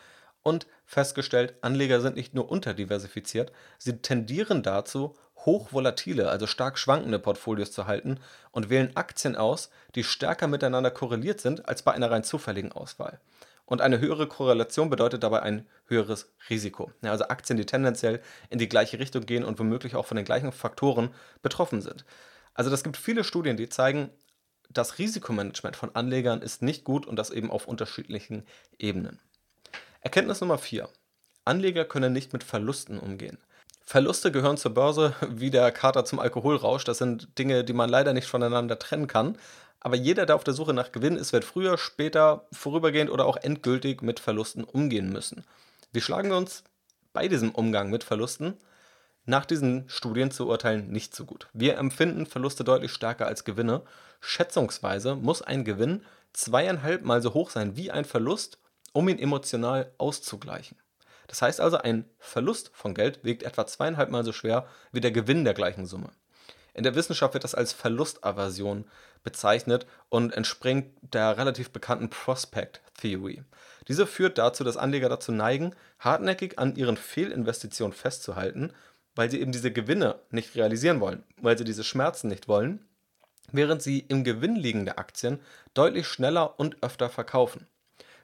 und 0.43 0.67
festgestellt, 0.85 1.55
Anleger 1.61 2.01
sind 2.01 2.15
nicht 2.15 2.33
nur 2.33 2.51
unterdiversifiziert, 2.51 3.51
sie 3.77 3.97
tendieren 3.97 4.61
dazu, 4.61 5.15
hochvolatile, 5.45 6.29
also 6.29 6.47
stark 6.47 6.77
schwankende 6.77 7.19
Portfolios 7.19 7.71
zu 7.71 7.87
halten 7.87 8.19
und 8.51 8.69
wählen 8.69 8.95
Aktien 8.95 9.35
aus, 9.35 9.69
die 9.95 10.03
stärker 10.03 10.47
miteinander 10.47 10.91
korreliert 10.91 11.41
sind 11.41 11.67
als 11.67 11.81
bei 11.81 11.91
einer 11.93 12.11
rein 12.11 12.23
zufälligen 12.23 12.71
Auswahl. 12.71 13.19
Und 13.65 13.81
eine 13.81 13.99
höhere 13.99 14.27
Korrelation 14.27 14.89
bedeutet 14.89 15.23
dabei 15.23 15.41
ein 15.41 15.65
höheres 15.87 16.33
Risiko. 16.49 16.91
Ja, 17.01 17.11
also 17.11 17.27
Aktien, 17.29 17.57
die 17.57 17.65
tendenziell 17.65 18.21
in 18.49 18.59
die 18.59 18.67
gleiche 18.67 18.99
Richtung 18.99 19.25
gehen 19.25 19.45
und 19.45 19.57
womöglich 19.57 19.95
auch 19.95 20.05
von 20.05 20.17
den 20.17 20.25
gleichen 20.25 20.51
Faktoren 20.51 21.13
betroffen 21.41 21.81
sind. 21.81 22.05
Also 22.53 22.69
das 22.69 22.83
gibt 22.83 22.97
viele 22.97 23.23
Studien, 23.23 23.57
die 23.57 23.69
zeigen, 23.69 24.09
das 24.69 24.97
Risikomanagement 24.99 25.75
von 25.75 25.95
Anlegern 25.95 26.41
ist 26.41 26.61
nicht 26.61 26.83
gut 26.83 27.05
und 27.05 27.15
das 27.15 27.29
eben 27.29 27.51
auf 27.51 27.67
unterschiedlichen 27.67 28.45
Ebenen. 28.77 29.19
Erkenntnis 30.05 30.41
Nummer 30.41 30.57
4. 30.57 30.89
Anleger 31.45 31.85
können 31.85 32.11
nicht 32.11 32.33
mit 32.33 32.43
Verlusten 32.43 32.99
umgehen. 32.99 33.37
Verluste 33.85 34.33
gehören 34.33 34.57
zur 34.57 34.73
Börse 34.73 35.15
wie 35.29 35.49
der 35.49 35.71
Kater 35.71 36.03
zum 36.03 36.19
Alkoholrausch. 36.19 36.83
Das 36.83 36.97
sind 36.97 37.39
Dinge, 37.39 37.63
die 37.63 37.71
man 37.71 37.89
leider 37.89 38.11
nicht 38.11 38.27
voneinander 38.27 38.77
trennen 38.77 39.07
kann. 39.07 39.37
Aber 39.79 39.95
jeder, 39.95 40.25
der 40.25 40.35
auf 40.35 40.43
der 40.43 40.53
Suche 40.53 40.73
nach 40.73 40.91
Gewinn 40.91 41.15
ist, 41.15 41.31
wird 41.31 41.45
früher, 41.45 41.77
später, 41.77 42.47
vorübergehend 42.51 43.11
oder 43.11 43.25
auch 43.25 43.37
endgültig 43.37 44.01
mit 44.01 44.19
Verlusten 44.19 44.65
umgehen 44.65 45.09
müssen. 45.09 45.45
Wir 45.93 46.01
schlagen 46.01 46.33
uns 46.33 46.65
bei 47.13 47.29
diesem 47.29 47.51
Umgang 47.51 47.89
mit 47.89 48.03
Verlusten 48.03 48.57
nach 49.25 49.45
diesen 49.45 49.87
Studien 49.87 50.31
zu 50.31 50.47
urteilen 50.49 50.89
nicht 50.89 51.15
so 51.15 51.23
gut. 51.23 51.47
Wir 51.53 51.77
empfinden 51.77 52.25
Verluste 52.25 52.65
deutlich 52.65 52.91
stärker 52.91 53.25
als 53.25 53.45
Gewinne. 53.45 53.83
Schätzungsweise 54.19 55.15
muss 55.15 55.41
ein 55.41 55.63
Gewinn 55.63 56.03
zweieinhalb 56.33 57.05
Mal 57.05 57.21
so 57.21 57.33
hoch 57.33 57.51
sein 57.51 57.77
wie 57.77 57.89
ein 57.89 58.03
Verlust, 58.03 58.57
um 58.93 59.09
ihn 59.09 59.19
emotional 59.19 59.91
auszugleichen. 59.97 60.77
Das 61.27 61.41
heißt 61.41 61.59
also, 61.59 61.77
ein 61.77 62.05
Verlust 62.19 62.71
von 62.73 62.93
Geld 62.93 63.23
wiegt 63.23 63.43
etwa 63.43 63.65
zweieinhalb 63.65 64.09
Mal 64.09 64.23
so 64.23 64.31
schwer 64.31 64.67
wie 64.91 65.01
der 65.01 65.11
Gewinn 65.11 65.43
der 65.43 65.53
gleichen 65.53 65.85
Summe. 65.85 66.11
In 66.73 66.83
der 66.83 66.95
Wissenschaft 66.95 67.33
wird 67.33 67.43
das 67.43 67.55
als 67.55 67.71
Verlustaversion 67.71 68.85
bezeichnet 69.23 69.85
und 70.09 70.33
entspringt 70.33 70.91
der 71.01 71.37
relativ 71.37 71.69
bekannten 71.71 72.09
Prospect 72.09 72.81
Theory. 72.99 73.43
Diese 73.87 74.07
führt 74.07 74.37
dazu, 74.37 74.63
dass 74.63 74.77
Anleger 74.77 75.09
dazu 75.09 75.31
neigen, 75.31 75.75
hartnäckig 75.99 76.57
an 76.57 76.75
ihren 76.75 76.97
Fehlinvestitionen 76.97 77.93
festzuhalten, 77.93 78.73
weil 79.15 79.29
sie 79.29 79.39
eben 79.39 79.51
diese 79.51 79.71
Gewinne 79.71 80.19
nicht 80.31 80.55
realisieren 80.55 80.99
wollen, 80.99 81.23
weil 81.37 81.57
sie 81.57 81.63
diese 81.63 81.83
Schmerzen 81.83 82.27
nicht 82.27 82.47
wollen, 82.47 82.85
während 83.51 83.81
sie 83.81 83.99
im 83.99 84.23
Gewinn 84.23 84.55
liegende 84.55 84.97
Aktien 84.97 85.39
deutlich 85.73 86.07
schneller 86.07 86.59
und 86.59 86.81
öfter 86.81 87.09
verkaufen. 87.09 87.67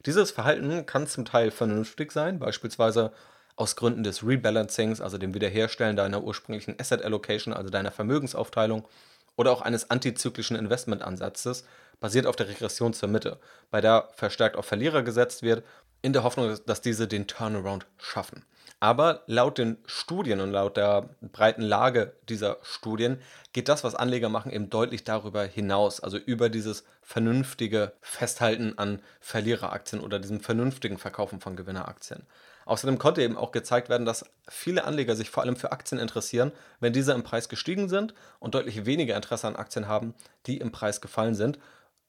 Dieses 0.05 0.31
Verhalten 0.31 0.85
kann 0.85 1.07
zum 1.07 1.25
Teil 1.25 1.51
vernünftig 1.51 2.11
sein, 2.11 2.39
beispielsweise 2.39 3.11
aus 3.57 3.75
Gründen 3.75 4.03
des 4.03 4.25
Rebalancings, 4.25 5.01
also 5.01 5.17
dem 5.17 5.33
Wiederherstellen 5.33 5.97
deiner 5.97 6.23
ursprünglichen 6.23 6.79
Asset 6.79 7.03
Allocation, 7.03 7.53
also 7.53 7.69
deiner 7.69 7.91
Vermögensaufteilung, 7.91 8.87
oder 9.35 9.51
auch 9.51 9.61
eines 9.61 9.89
antizyklischen 9.89 10.55
Investmentansatzes, 10.55 11.65
basiert 11.99 12.25
auf 12.25 12.37
der 12.37 12.47
Regression 12.47 12.93
zur 12.93 13.09
Mitte, 13.09 13.37
bei 13.71 13.81
der 13.81 14.07
verstärkt 14.15 14.55
auf 14.55 14.65
Verlierer 14.65 15.03
gesetzt 15.03 15.43
wird, 15.43 15.65
in 16.01 16.13
der 16.13 16.23
Hoffnung, 16.23 16.57
dass 16.65 16.79
diese 16.79 17.07
den 17.07 17.27
Turnaround 17.27 17.85
schaffen. 17.97 18.45
Aber 18.81 19.23
laut 19.27 19.57
den 19.57 19.77
Studien 19.85 20.39
und 20.39 20.51
laut 20.51 20.77
der 20.77 21.09
breiten 21.21 21.61
Lage 21.61 22.13
dieser 22.29 22.57
Studien 22.61 23.19
geht 23.51 23.67
das, 23.67 23.83
was 23.83 23.93
Anleger 23.93 24.29
machen, 24.29 24.53
eben 24.53 24.69
deutlich 24.69 25.03
darüber 25.03 25.43
hinaus, 25.43 25.99
also 25.99 26.17
über 26.17 26.49
dieses 26.49 26.85
vernünftige 27.01 27.91
Festhalten 28.01 28.77
an 28.77 29.01
Verliereraktien 29.19 30.01
oder 30.01 30.19
diesem 30.19 30.39
vernünftigen 30.39 30.97
Verkaufen 30.97 31.41
von 31.41 31.57
Gewinneraktien. 31.57 32.25
Außerdem 32.65 32.99
konnte 32.99 33.21
eben 33.21 33.35
auch 33.35 33.51
gezeigt 33.51 33.89
werden, 33.89 34.05
dass 34.05 34.25
viele 34.47 34.85
Anleger 34.85 35.15
sich 35.15 35.29
vor 35.29 35.43
allem 35.43 35.57
für 35.57 35.71
Aktien 35.73 35.99
interessieren, 35.99 36.53
wenn 36.79 36.93
diese 36.93 37.13
im 37.13 37.23
Preis 37.23 37.49
gestiegen 37.49 37.89
sind 37.89 38.13
und 38.39 38.55
deutlich 38.55 38.85
weniger 38.85 39.15
Interesse 39.15 39.47
an 39.47 39.55
Aktien 39.57 39.87
haben, 39.87 40.13
die 40.45 40.57
im 40.57 40.71
Preis 40.71 41.01
gefallen 41.01 41.35
sind, 41.35 41.59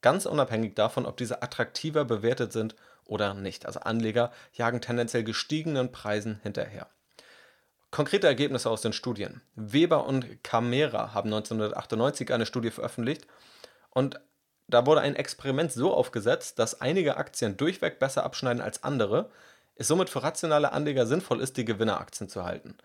ganz 0.01 0.25
unabhängig 0.25 0.75
davon, 0.75 1.05
ob 1.05 1.17
diese 1.17 1.41
attraktiver 1.41 2.05
bewertet 2.05 2.53
sind 2.53 2.75
oder 3.11 3.33
nicht. 3.33 3.65
Also 3.65 3.81
Anleger 3.81 4.31
jagen 4.53 4.79
tendenziell 4.81 5.23
gestiegenen 5.23 5.91
Preisen 5.91 6.39
hinterher. 6.43 6.87
Konkrete 7.91 8.25
Ergebnisse 8.25 8.69
aus 8.69 8.81
den 8.81 8.93
Studien. 8.93 9.41
Weber 9.55 10.05
und 10.07 10.41
Camera 10.45 11.13
haben 11.13 11.27
1998 11.27 12.33
eine 12.33 12.45
Studie 12.45 12.71
veröffentlicht 12.71 13.27
und 13.89 14.21
da 14.67 14.85
wurde 14.85 15.01
ein 15.01 15.17
Experiment 15.17 15.73
so 15.73 15.93
aufgesetzt, 15.93 16.57
dass 16.57 16.79
einige 16.79 17.17
Aktien 17.17 17.57
durchweg 17.57 17.99
besser 17.99 18.23
abschneiden 18.23 18.61
als 18.61 18.85
andere, 18.85 19.29
es 19.75 19.89
somit 19.89 20.09
für 20.09 20.23
rationale 20.23 20.71
Anleger 20.71 21.05
sinnvoll 21.05 21.41
ist, 21.41 21.57
die 21.57 21.65
Gewinneraktien 21.65 22.29
zu 22.29 22.45
halten. 22.45 22.77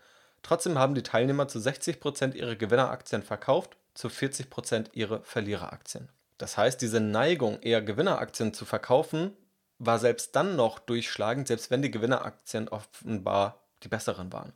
Trotzdem 0.43 0.77
haben 0.77 0.95
die 0.95 1.03
Teilnehmer 1.03 1.47
zu 1.47 1.59
60% 1.59 2.33
ihre 2.33 2.57
Gewinneraktien 2.57 3.23
verkauft, 3.23 3.77
zu 3.93 4.09
40% 4.09 4.87
ihre 4.91 5.21
Verliereraktien. 5.23 6.09
Das 6.37 6.57
heißt, 6.57 6.81
diese 6.81 6.99
Neigung, 6.99 7.61
eher 7.61 7.81
Gewinneraktien 7.81 8.53
zu 8.53 8.65
verkaufen, 8.65 9.31
war 9.79 9.99
selbst 9.99 10.35
dann 10.35 10.55
noch 10.55 10.79
durchschlagend, 10.79 11.47
selbst 11.47 11.69
wenn 11.69 11.81
die 11.81 11.91
Gewinneraktien 11.91 12.67
offenbar 12.67 13.59
die 13.83 13.87
besseren 13.87 14.33
waren. 14.33 14.53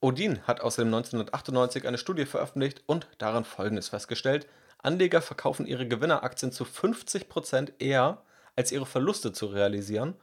Odin 0.00 0.46
hat 0.46 0.60
außerdem 0.60 0.88
1998 0.88 1.86
eine 1.86 1.98
Studie 1.98 2.26
veröffentlicht 2.26 2.82
und 2.86 3.06
darin 3.18 3.44
Folgendes 3.44 3.88
festgestellt. 3.88 4.46
Anleger 4.78 5.22
verkaufen 5.22 5.66
ihre 5.66 5.88
Gewinneraktien 5.88 6.52
zu 6.52 6.64
50% 6.64 7.72
eher, 7.78 8.22
als 8.56 8.72
ihre 8.72 8.86
Verluste 8.86 9.32
zu 9.32 9.46
realisieren 9.46 10.14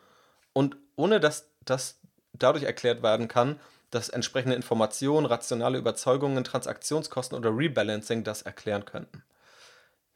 und 0.54 0.78
ohne 0.96 1.20
dass 1.20 1.50
das 1.66 2.00
dadurch 2.34 2.64
erklärt 2.64 3.04
werden 3.04 3.28
kann, 3.28 3.60
dass 3.90 4.10
entsprechende 4.10 4.56
Informationen, 4.56 5.26
rationale 5.26 5.78
Überzeugungen, 5.78 6.44
Transaktionskosten 6.44 7.38
oder 7.38 7.56
Rebalancing 7.56 8.24
das 8.24 8.42
erklären 8.42 8.86
könnten. 8.86 9.24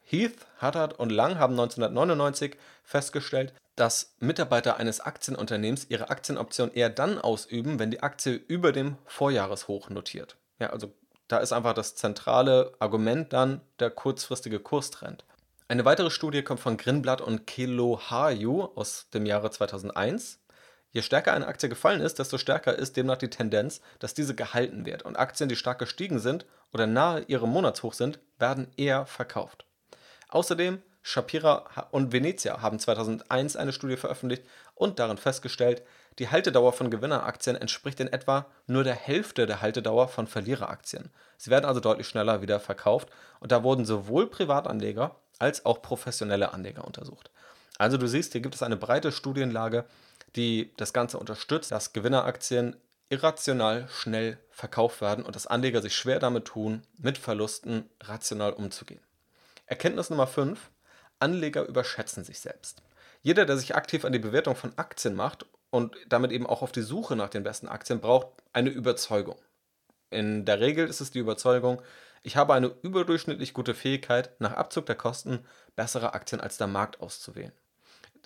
Heath, 0.04 0.46
Hattard 0.58 0.98
und 0.98 1.10
Lang 1.10 1.38
haben 1.38 1.52
1999 1.52 2.56
festgestellt, 2.82 3.52
dass 3.78 4.14
Mitarbeiter 4.18 4.76
eines 4.78 5.00
Aktienunternehmens 5.00 5.86
ihre 5.88 6.10
Aktienoption 6.10 6.72
eher 6.72 6.90
dann 6.90 7.18
ausüben, 7.18 7.78
wenn 7.78 7.90
die 7.90 8.02
Aktie 8.02 8.34
über 8.34 8.72
dem 8.72 8.96
Vorjahreshoch 9.06 9.88
notiert. 9.88 10.36
Ja, 10.58 10.70
also 10.70 10.92
da 11.28 11.38
ist 11.38 11.52
einfach 11.52 11.74
das 11.74 11.94
zentrale 11.94 12.72
Argument 12.80 13.32
dann 13.32 13.60
der 13.78 13.90
kurzfristige 13.90 14.58
Kurstrend. 14.58 15.24
Eine 15.68 15.84
weitere 15.84 16.10
Studie 16.10 16.42
kommt 16.42 16.60
von 16.60 16.76
Grinblatt 16.76 17.20
und 17.20 17.46
Kelohaju 17.46 18.70
aus 18.74 19.10
dem 19.12 19.26
Jahre 19.26 19.50
2001. 19.50 20.40
Je 20.90 21.02
stärker 21.02 21.34
eine 21.34 21.46
Aktie 21.46 21.68
gefallen 21.68 22.00
ist, 22.00 22.18
desto 22.18 22.38
stärker 22.38 22.74
ist 22.74 22.96
demnach 22.96 23.18
die 23.18 23.28
Tendenz, 23.28 23.82
dass 23.98 24.14
diese 24.14 24.34
gehalten 24.34 24.86
wird. 24.86 25.02
Und 25.02 25.16
Aktien, 25.16 25.50
die 25.50 25.56
stark 25.56 25.78
gestiegen 25.78 26.18
sind 26.18 26.46
oder 26.72 26.86
nahe 26.86 27.20
ihrem 27.28 27.50
Monatshoch 27.50 27.92
sind, 27.92 28.18
werden 28.38 28.68
eher 28.76 29.04
verkauft. 29.04 29.66
Außerdem 30.30 30.82
Shapira 31.08 31.88
und 31.90 32.12
Venezia 32.12 32.60
haben 32.60 32.78
2001 32.78 33.56
eine 33.56 33.72
Studie 33.72 33.96
veröffentlicht 33.96 34.42
und 34.74 34.98
darin 34.98 35.16
festgestellt, 35.16 35.82
die 36.18 36.28
Haltedauer 36.28 36.74
von 36.74 36.90
Gewinneraktien 36.90 37.56
entspricht 37.56 37.98
in 38.00 38.08
etwa 38.08 38.44
nur 38.66 38.84
der 38.84 38.94
Hälfte 38.94 39.46
der 39.46 39.62
Haltedauer 39.62 40.08
von 40.08 40.26
Verliereraktien. 40.26 41.08
Sie 41.38 41.50
werden 41.50 41.64
also 41.64 41.80
deutlich 41.80 42.08
schneller 42.08 42.42
wieder 42.42 42.60
verkauft 42.60 43.08
und 43.40 43.52
da 43.52 43.62
wurden 43.62 43.86
sowohl 43.86 44.28
Privatanleger 44.28 45.16
als 45.38 45.64
auch 45.64 45.80
professionelle 45.80 46.52
Anleger 46.52 46.84
untersucht. 46.84 47.30
Also 47.78 47.96
du 47.96 48.06
siehst, 48.06 48.32
hier 48.32 48.42
gibt 48.42 48.56
es 48.56 48.62
eine 48.62 48.76
breite 48.76 49.10
Studienlage, 49.10 49.86
die 50.36 50.74
das 50.76 50.92
Ganze 50.92 51.18
unterstützt, 51.18 51.70
dass 51.72 51.94
Gewinneraktien 51.94 52.76
irrational 53.08 53.88
schnell 53.88 54.38
verkauft 54.50 55.00
werden 55.00 55.24
und 55.24 55.36
dass 55.36 55.46
Anleger 55.46 55.80
sich 55.80 55.94
schwer 55.94 56.18
damit 56.18 56.44
tun, 56.44 56.82
mit 56.98 57.16
Verlusten 57.16 57.88
rational 58.02 58.52
umzugehen. 58.52 59.00
Erkenntnis 59.64 60.10
Nummer 60.10 60.26
5. 60.26 60.70
Anleger 61.20 61.66
überschätzen 61.66 62.24
sich 62.24 62.40
selbst. 62.40 62.82
Jeder, 63.22 63.46
der 63.46 63.56
sich 63.56 63.74
aktiv 63.74 64.04
an 64.04 64.12
die 64.12 64.18
Bewertung 64.18 64.56
von 64.56 64.76
Aktien 64.76 65.14
macht 65.14 65.46
und 65.70 65.96
damit 66.08 66.32
eben 66.32 66.46
auch 66.46 66.62
auf 66.62 66.72
die 66.72 66.82
Suche 66.82 67.16
nach 67.16 67.28
den 67.28 67.42
besten 67.42 67.68
Aktien, 67.68 68.00
braucht 68.00 68.28
eine 68.52 68.70
Überzeugung. 68.70 69.36
In 70.10 70.44
der 70.44 70.60
Regel 70.60 70.86
ist 70.88 71.00
es 71.00 71.10
die 71.10 71.18
Überzeugung, 71.18 71.82
ich 72.22 72.36
habe 72.36 72.54
eine 72.54 72.74
überdurchschnittlich 72.82 73.54
gute 73.54 73.74
Fähigkeit, 73.74 74.38
nach 74.40 74.52
Abzug 74.52 74.86
der 74.86 74.96
Kosten 74.96 75.46
bessere 75.76 76.14
Aktien 76.14 76.40
als 76.40 76.56
der 76.56 76.66
Markt 76.66 77.00
auszuwählen. 77.00 77.52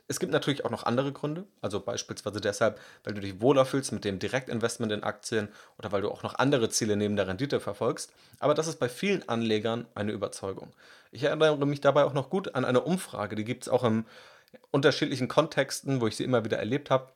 Es 0.09 0.21
gibt 0.21 0.33
natürlich 0.33 0.65
auch 0.65 0.71
noch 0.71 0.83
andere 0.85 1.13
Gründe, 1.13 1.47
also 1.61 1.81
beispielsweise 1.81 2.41
deshalb, 2.41 2.79
weil 3.05 3.15
du 3.15 3.21
dich 3.21 3.41
wohler 3.41 3.65
fühlst 3.65 3.93
mit 3.93 4.05
dem 4.05 4.19
Direktinvestment 4.19 4.93
in 4.93 5.05
Aktien 5.05 5.49
oder 5.79 5.93
weil 5.93 6.03
du 6.03 6.11
auch 6.11 6.23
noch 6.23 6.35
andere 6.35 6.69
Ziele 6.69 6.97
neben 6.97 7.17
der 7.17 7.29
Rendite 7.29 7.61
verfolgst, 7.61 8.13
aber 8.39 8.55
das 8.55 8.67
ist 8.67 8.79
bei 8.79 8.89
vielen 8.89 9.29
Anlegern 9.29 9.87
eine 9.95 10.13
Überzeugung. 10.13 10.75
Ich 11.13 11.23
erinnere 11.23 11.67
mich 11.67 11.81
dabei 11.81 12.05
auch 12.05 12.15
noch 12.15 12.31
gut 12.31 12.55
an 12.55 12.65
eine 12.65 12.83
Umfrage, 12.83 13.37
die 13.37 13.45
gibt 13.45 13.63
es 13.63 13.69
auch 13.69 13.85
in 13.85 14.05
unterschiedlichen 14.71 15.29
Kontexten, 15.29 16.01
wo 16.01 16.07
ich 16.07 16.17
sie 16.17 16.25
immer 16.25 16.45
wieder 16.45 16.59
erlebt 16.59 16.91
habe. 16.91 17.13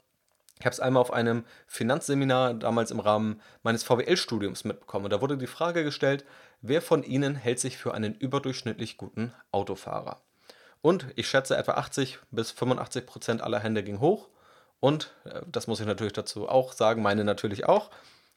Ich 0.59 0.65
habe 0.65 0.73
es 0.73 0.81
einmal 0.81 1.03
auf 1.03 1.13
einem 1.13 1.45
Finanzseminar 1.67 2.55
damals 2.55 2.91
im 2.91 3.01
Rahmen 3.01 3.43
meines 3.63 3.85
VWL-Studiums 3.85 4.65
mitbekommen. 4.65 5.05
Und 5.05 5.13
da 5.13 5.21
wurde 5.21 5.37
die 5.37 5.47
Frage 5.47 5.85
gestellt, 5.85 6.25
wer 6.63 6.81
von 6.81 7.03
Ihnen 7.03 7.35
hält 7.35 7.61
sich 7.61 7.77
für 7.77 7.93
einen 7.93 8.15
überdurchschnittlich 8.15 8.97
guten 8.97 9.35
Autofahrer? 9.53 10.26
Und 10.87 11.09
ich 11.17 11.29
schätze, 11.29 11.57
etwa 11.57 11.73
80 11.73 12.21
bis 12.31 12.53
85 12.53 13.07
Prozent 13.07 13.43
aller 13.43 13.59
Hände 13.59 13.83
ging 13.83 13.99
hoch. 13.99 14.29
Und, 14.79 15.13
äh, 15.25 15.41
das 15.51 15.67
muss 15.67 15.81
ich 15.81 15.87
natürlich 15.87 16.13
dazu 16.13 16.49
auch 16.49 16.73
sagen, 16.73 17.03
meine 17.03 17.25
natürlich 17.25 17.67
auch. 17.67 17.91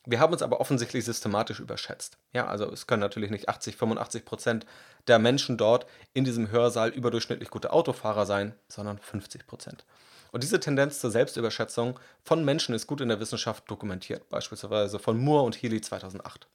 Wir 0.03 0.19
haben 0.19 0.33
uns 0.33 0.41
aber 0.41 0.59
offensichtlich 0.59 1.05
systematisch 1.05 1.59
überschätzt. 1.59 2.17
Ja, 2.33 2.47
also 2.47 2.65
es 2.71 2.87
können 2.87 3.01
natürlich 3.01 3.29
nicht 3.29 3.49
80, 3.49 3.75
85 3.77 4.25
Prozent 4.25 4.65
der 5.07 5.19
Menschen 5.19 5.59
dort 5.59 5.85
in 6.13 6.23
diesem 6.23 6.49
Hörsaal 6.49 6.89
überdurchschnittlich 6.89 7.51
gute 7.51 7.71
Autofahrer 7.71 8.25
sein, 8.25 8.55
sondern 8.67 8.97
50 8.97 9.45
Prozent. 9.45 9.85
Und 10.31 10.41
diese 10.41 10.59
Tendenz 10.59 10.99
zur 10.99 11.11
Selbstüberschätzung 11.11 11.99
von 12.23 12.43
Menschen 12.43 12.73
ist 12.73 12.87
gut 12.87 13.01
in 13.01 13.09
der 13.09 13.19
Wissenschaft 13.19 13.69
dokumentiert, 13.69 14.27
beispielsweise 14.27 14.97
von 14.97 15.19
Moore 15.19 15.43
und 15.43 15.61
Healy 15.61 15.81
2008. 15.81 16.47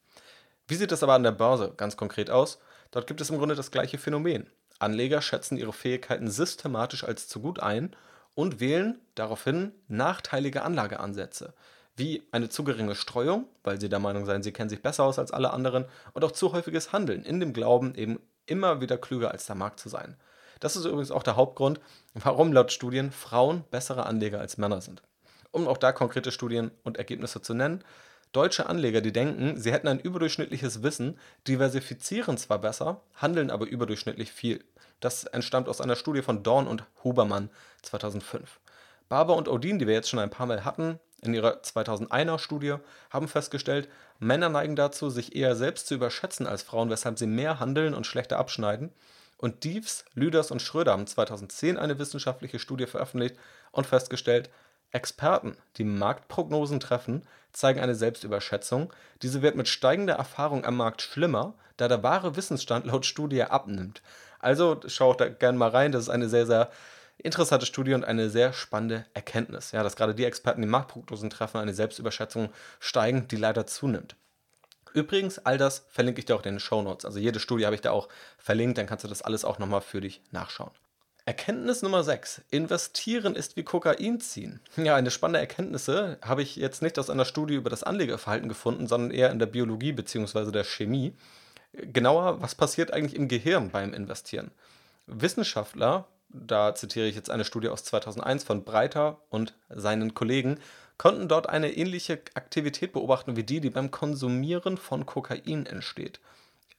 Wie 0.67 0.75
sieht 0.75 0.91
das 0.91 1.05
aber 1.05 1.15
an 1.15 1.23
der 1.23 1.31
Börse 1.31 1.73
ganz 1.77 1.97
konkret 1.97 2.31
aus? 2.31 2.59
Dort 2.91 3.07
gibt 3.07 3.21
es 3.21 3.31
im 3.31 3.39
Grunde 3.39 3.55
das 3.55 3.71
gleiche 3.71 3.99
Phänomen. 3.99 4.51
Anleger 4.85 5.21
schätzen 5.23 5.57
ihre 5.57 5.73
Fähigkeiten 5.73 6.31
systematisch 6.31 7.05
als 7.05 7.27
zu 7.27 7.41
gut 7.41 7.61
ein 7.61 7.97
und 8.35 8.61
wählen 8.61 9.01
daraufhin 9.15 9.73
nachteilige 9.89 10.63
Anlageansätze, 10.63 11.55
wie 11.97 12.23
eine 12.33 12.49
zu 12.49 12.65
geringe 12.65 12.95
Streuung, 12.95 13.47
weil 13.63 13.81
sie 13.81 13.89
der 13.89 13.99
Meinung 13.99 14.27
seien, 14.27 14.43
sie 14.43 14.53
kennen 14.53 14.71
sich 14.71 14.83
besser 14.83 15.05
aus 15.05 15.19
als 15.19 15.33
alle 15.33 15.53
anderen, 15.53 15.87
und 16.13 16.25
auch 16.25 16.33
zu 16.33 16.53
häufiges 16.53 16.93
Handeln 16.93 17.25
in 17.25 17.41
dem 17.41 17.53
Glauben, 17.53 17.95
eben 17.95 18.21
immer 18.47 18.81
wieder 18.81 18.99
klüger 18.99 19.31
als 19.31 19.47
der 19.47 19.57
Markt 19.57 19.81
zu 19.81 19.89
sein. 19.89 20.17
Das 20.61 20.77
ist 20.77 20.85
übrigens 20.85 21.11
auch 21.11 21.23
der 21.23 21.37
Hauptgrund, 21.37 21.81
warum 22.15 22.53
laut 22.53 22.73
Studien 22.73 23.11
Frauen 23.11 23.65
bessere 23.71 24.07
Anleger 24.07 24.41
als 24.41 24.59
Männer 24.59 24.81
sind. 24.81 25.03
Um 25.51 25.69
auch 25.69 25.79
da 25.79 25.93
konkrete 25.93 26.33
Studien 26.33 26.71
und 26.83 26.97
Ergebnisse 26.97 27.41
zu 27.41 27.55
nennen, 27.55 27.85
Deutsche 28.35 28.67
Anleger, 28.67 29.01
die 29.01 29.13
denken, 29.13 29.57
sie 29.57 29.73
hätten 29.73 29.87
ein 29.87 30.01
überdurchschnittliches 30.01 30.83
Wissen, 30.83 31.19
diversifizieren 31.47 32.37
zwar 32.37 32.59
besser, 32.59 33.01
handeln 33.15 33.49
aber 33.49 33.67
überdurchschnittlich 33.67 34.33
viel. 34.33 34.65
Das 34.99 35.25
entstammt 35.25 35.69
aus 35.69 35.81
einer 35.81 35.95
Studie 35.95 36.21
von 36.21 36.43
Dorn 36.43 36.67
und 36.67 36.85
Hubermann 37.05 37.49
2005. 37.83 38.59
Barber 39.09 39.37
und 39.37 39.49
Odin, 39.49 39.79
die 39.79 39.87
wir 39.87 39.95
jetzt 39.95 40.09
schon 40.09 40.19
ein 40.19 40.31
paar 40.31 40.47
Mal 40.47 40.65
hatten, 40.65 40.99
in 41.23 41.33
ihrer 41.33 41.61
2001er 41.61 42.39
Studie, 42.41 42.75
haben 43.11 43.29
festgestellt, 43.29 43.89
Männer 44.19 44.49
neigen 44.49 44.75
dazu, 44.75 45.11
sich 45.11 45.37
eher 45.37 45.55
selbst 45.55 45.87
zu 45.87 45.95
überschätzen 45.95 46.49
als 46.49 46.65
Frauen, 46.65 46.91
weshalb 46.91 47.21
sie 47.21 47.29
mehr 47.29 47.61
handeln 47.61 47.95
und 47.95 48.05
schlechter 48.05 48.39
abschneiden. 48.39 48.93
Und 49.39 49.63
Diefs, 49.63 50.05
Lüders 50.15 50.51
und 50.51 50.61
Schröder 50.61 50.93
haben 50.93 51.07
2010 51.07 51.79
eine 51.79 52.01
wissenschaftliche 52.01 52.59
Studie 52.59 52.87
veröffentlicht 52.87 53.37
und 53.71 53.87
festgestellt, 53.87 54.51
Experten, 54.91 55.57
die 55.77 55.85
Marktprognosen 55.85 56.81
treffen, 56.81 57.23
zeigen 57.55 57.81
eine 57.81 57.95
Selbstüberschätzung. 57.95 58.93
Diese 59.23 59.41
wird 59.41 59.57
mit 59.57 59.69
steigender 59.69 60.15
Erfahrung 60.15 60.65
am 60.65 60.77
Markt 60.77 61.01
schlimmer, 61.01 61.55
da 61.77 61.89
der 61.89 62.03
wahre 62.03 62.37
Wissensstand 62.37 62.85
laut 62.87 63.07
Studie 63.07 63.43
abnimmt. 63.43 64.03
Also 64.41 64.81
schaut 64.87 65.21
da 65.21 65.29
gerne 65.29 65.57
mal 65.57 65.71
rein, 65.71 65.93
das 65.93 66.03
ist 66.03 66.09
eine 66.11 66.29
sehr, 66.29 66.47
sehr 66.47 66.71
interessante 67.17 67.65
Studie 67.65 67.95
und 67.95 68.05
eine 68.05 68.29
sehr 68.29 68.53
spannende 68.53 69.07
Erkenntnis. 69.15 69.73
Ja, 69.73 69.83
dass 69.83 69.97
gerade 69.97 70.15
die 70.15 70.25
Experten, 70.25 70.61
die 70.61 70.69
Marktprognosen 70.69 71.31
treffen, 71.31 71.59
eine 71.59 71.73
Selbstüberschätzung 71.73 72.51
steigen, 72.81 73.29
die 73.29 73.37
leider 73.37 73.67
zunimmt. 73.67 74.17
Übrigens, 74.93 75.39
all 75.39 75.59
das 75.59 75.87
verlinke 75.89 76.21
ich 76.21 76.27
dir 76.27 76.37
auch 76.37 76.45
in 76.45 76.55
den 76.55 76.61
Show 76.61 76.83
Notes. 76.83 77.05
Also 77.05 77.19
jede 77.19 77.41
Studie 77.41 77.65
habe 77.65 77.75
ich 77.75 77.81
da 77.81 77.91
auch 77.91 78.09
verlinkt, 78.39 78.79
dann 78.79 78.87
kannst 78.87 79.05
du 79.05 79.09
das 79.09 79.23
alles 79.23 79.45
auch 79.45 79.59
nochmal 79.59 79.81
für 79.81 80.01
dich 80.01 80.23
nachschauen. 80.31 80.71
Erkenntnis 81.27 81.81
Nummer 81.81 82.05
6. 82.05 82.43
Investieren 82.51 83.35
ist 83.35 83.57
wie 83.57 83.63
Kokain 83.63 84.21
ziehen. 84.21 84.61
Ja, 84.77 84.95
eine 84.95 85.11
spannende 85.11 85.41
Erkenntnis 85.41 85.89
habe 85.89 86.43
ich 86.43 86.57
jetzt 86.57 86.83
nicht 86.83 86.99
aus 86.99 87.09
einer 87.09 87.25
Studie 87.25 87.55
über 87.55 87.71
das 87.71 87.83
Anlegerverhalten 87.83 88.47
gefunden, 88.47 88.87
sondern 88.87 89.11
eher 89.11 89.31
in 89.31 89.39
der 89.39 89.47
Biologie 89.47 89.93
bzw. 89.93 90.53
der 90.53 90.65
Chemie. 90.65 91.15
Genauer, 91.73 92.43
was 92.43 92.55
passiert 92.55 92.93
eigentlich 92.93 93.17
im 93.17 93.29
Gehirn 93.29 93.71
beim 93.71 93.95
Investieren? 93.95 94.51
Wissenschaftler, 95.07 96.07
da 96.29 96.75
zitiere 96.75 97.07
ich 97.07 97.17
jetzt 97.17 97.31
eine 97.31 97.47
Studie 97.47 97.69
aus 97.71 97.85
2001 97.85 98.45
von 98.45 98.63
Breiter 98.63 99.17
und 99.31 99.55
seinen 99.71 100.13
Kollegen, 100.13 100.59
konnten 100.99 101.27
dort 101.27 101.49
eine 101.49 101.73
ähnliche 101.73 102.21
Aktivität 102.35 102.93
beobachten 102.93 103.35
wie 103.35 103.45
die, 103.45 103.61
die 103.61 103.71
beim 103.71 103.91
Konsumieren 103.91 104.77
von 104.77 105.07
Kokain 105.07 105.65
entsteht. 105.65 106.21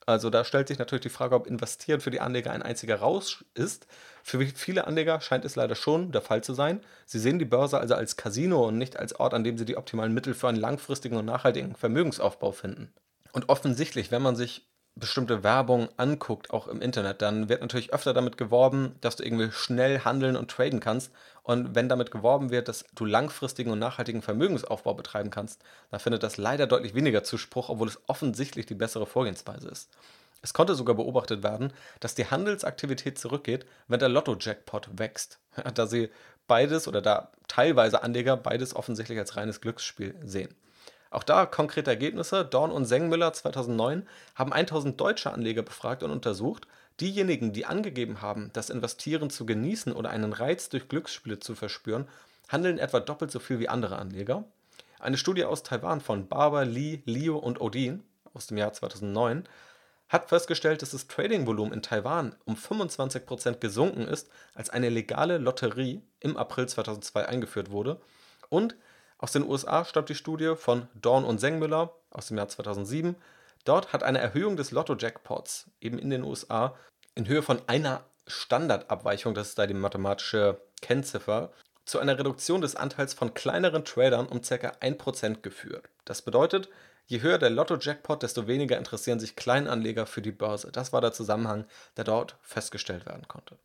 Also 0.08 0.30
da 0.30 0.44
stellt 0.44 0.68
sich 0.68 0.78
natürlich 0.78 1.04
die 1.04 1.10
Frage, 1.10 1.36
ob 1.36 1.48
Investieren 1.48 2.00
für 2.00 2.12
die 2.12 2.22
Anleger 2.22 2.52
ein 2.52 2.62
einziger 2.62 2.98
Rausch 2.98 3.44
ist. 3.56 3.88
Für 4.24 4.46
viele 4.46 4.86
Anleger 4.86 5.20
scheint 5.20 5.46
es 5.46 5.56
leider 5.56 5.76
schon 5.76 6.12
der 6.12 6.22
Fall 6.22 6.44
zu 6.44 6.54
sein. 6.54 6.82
Sie 7.06 7.20
sehen 7.20 7.40
die 7.40 7.46
Börse 7.46 7.80
also 7.80 7.96
als 7.96 8.16
Casino 8.16 8.68
und 8.68 8.78
nicht 8.78 8.98
als 8.98 9.20
Ort, 9.20 9.34
an 9.34 9.44
dem 9.44 9.58
sie 9.58 9.66
die 9.66 9.78
optimalen 9.78 10.14
Mittel 10.14 10.36
für 10.36 10.48
einen 10.48 10.60
langfristigen 10.60 11.18
und 11.18 11.26
nachhaltigen 11.26 11.76
Vermögensaufbau 11.76 12.52
finden. 12.52 12.94
Und 13.32 13.50
offensichtlich, 13.50 14.12
wenn 14.12 14.22
man 14.22 14.36
sich 14.36 14.68
bestimmte 14.96 15.44
Werbung 15.44 15.90
anguckt, 15.98 16.52
auch 16.52 16.68
im 16.68 16.82
Internet, 16.82 17.22
dann 17.22 17.50
wird 17.50 17.62
natürlich 17.62 17.94
öfter 17.94 18.14
damit 18.14 18.38
geworben, 18.38 18.96
dass 19.02 19.18
du 19.18 19.24
irgendwie 19.24 19.52
schnell 19.52 20.00
handeln 20.00 20.38
und 20.38 20.50
traden 20.50 20.80
kannst. 20.80 21.12
Und 21.44 21.76
wenn 21.76 21.90
damit 21.90 22.12
geworben 22.12 22.50
wird, 22.50 22.70
dass 22.70 22.86
du 22.96 23.06
langfristigen 23.06 23.72
und 23.72 23.80
nachhaltigen 23.80 24.22
Vermögensaufbau 24.22 24.94
betreiben 24.94 25.30
kannst, 25.30 25.62
dann 25.92 26.00
findet 26.00 26.24
das 26.24 26.38
leider 26.38 26.66
deutlich 26.66 26.96
weniger 26.96 27.24
Zuspruch, 27.24 27.70
obwohl 27.70 27.90
es 27.90 28.00
offensichtlich 28.08 28.66
die 28.66 28.74
bessere 28.74 29.06
Vorgehensweise 29.06 29.68
ist. 29.68 29.90
Es 30.42 30.54
konnte 30.54 30.76
sogar 30.76 30.96
beobachtet 30.96 31.44
werden, 31.44 31.74
dass 32.00 32.16
die 32.16 32.28
Handelsaktivität 32.28 33.20
zurückgeht, 33.20 33.66
wenn 33.88 34.00
der 34.00 34.10
Lotto-Jackpot 34.10 34.98
wächst, 34.98 35.40
da 35.74 35.88
sie 35.88 36.10
beides 36.48 36.88
oder 36.88 37.02
da 37.02 37.32
teilweise 37.48 38.02
Anleger 38.02 38.38
beides 38.38 38.76
offensichtlich 38.76 39.20
als 39.20 39.36
reines 39.36 39.60
Glücksspiel 39.60 40.16
sehen. 40.24 40.56
Auch 41.16 41.24
da 41.24 41.46
konkrete 41.46 41.90
Ergebnisse. 41.90 42.44
Dorn 42.44 42.72
und 42.72 42.84
Sengmüller 42.84 43.32
2009 43.32 44.06
haben 44.36 44.52
1000 44.52 45.00
deutsche 45.00 45.32
Anleger 45.32 45.62
befragt 45.62 46.04
und 46.04 46.12
untersucht. 46.12 46.68
Diejenigen, 47.00 47.54
die 47.54 47.66
angegeben 47.66 48.22
haben, 48.22 48.50
das 48.52 48.70
Investieren 48.70 49.30
zu 49.30 49.46
genießen 49.46 49.94
oder 49.94 50.10
einen 50.10 50.34
Reiz 50.34 50.68
durch 50.68 50.90
Glücksspiele 50.90 51.40
zu 51.40 51.56
verspüren, 51.56 52.10
handeln 52.50 52.80
etwa 52.80 53.00
doppelt 53.00 53.32
so 53.32 53.40
viel 53.40 53.60
wie 53.60 53.70
andere 53.70 53.98
Anleger. 53.98 54.44
Eine 55.00 55.18
Studie 55.18 55.46
aus 55.46 55.64
Taiwan 55.64 56.02
von 56.02 56.28
Barber, 56.28 56.66
Lee, 56.66 57.02
Liu 57.06 57.38
und 57.38 57.62
Odin 57.62 58.04
aus 58.34 58.48
dem 58.48 58.58
Jahr 58.58 58.74
2009 58.74 59.46
hat 60.10 60.28
festgestellt, 60.28 60.82
dass 60.82 60.92
das 60.92 61.08
Trading-Volumen 61.08 61.72
in 61.72 61.82
Taiwan 61.82 62.36
um 62.44 62.56
25% 62.56 63.60
gesunken 63.60 64.06
ist, 64.06 64.30
als 64.54 64.70
eine 64.70 64.90
legale 64.90 65.38
Lotterie 65.38 66.02
im 66.20 66.36
April 66.36 66.68
2002 66.68 67.26
eingeführt 67.26 67.72
wurde. 67.72 68.02
Und 68.50 68.76
aus 69.26 69.32
den 69.32 69.50
USA 69.50 69.84
stammt 69.84 70.10
die 70.10 70.14
Studie 70.14 70.54
von 70.56 70.88
Dorn 70.94 71.26
und 71.26 71.40
Sengmüller 71.40 71.96
aus 72.12 72.28
dem 72.28 72.38
Jahr 72.38 72.48
2007. 72.48 73.16
Dort 73.64 73.92
hat 73.92 74.04
eine 74.04 74.20
Erhöhung 74.20 74.56
des 74.56 74.70
Lotto-Jackpots 74.70 75.66
eben 75.82 75.98
in 75.98 76.12
den 76.12 76.24
USA 76.24 76.76
in 77.16 77.28
Höhe 77.28 77.42
von 77.42 77.60
einer 77.66 78.04
Standardabweichung, 78.28 79.34
das 79.34 79.50
ist 79.50 79.58
da 79.58 79.66
die 79.66 79.74
mathematische 79.74 80.62
Kennziffer, 80.84 81.52
zu 81.86 81.98
einer 81.98 82.20
Reduktion 82.20 82.62
des 82.62 82.76
Anteils 82.76 83.16
von 83.16 83.34
kleineren 83.34 83.84
Tradern 83.84 84.28
um 84.28 84.42
ca. 84.42 84.56
1% 84.56 85.42
geführt. 85.42 85.90
Das 86.04 86.22
bedeutet, 86.22 86.70
je 87.08 87.22
höher 87.24 87.40
der 87.40 87.50
Lotto-Jackpot, 87.50 88.22
desto 88.22 88.46
weniger 88.46 88.78
interessieren 88.78 89.20
sich 89.20 89.36
Kleinanleger 89.36 90.06
für 90.06 90.22
die 90.22 90.34
Börse. 90.34 90.72
Das 90.72 90.94
war 90.94 91.02
der 91.02 91.14
Zusammenhang, 91.14 91.66
der 91.98 92.04
dort 92.04 92.38
festgestellt 92.44 93.08
werden 93.08 93.28
konnte. 93.28 93.58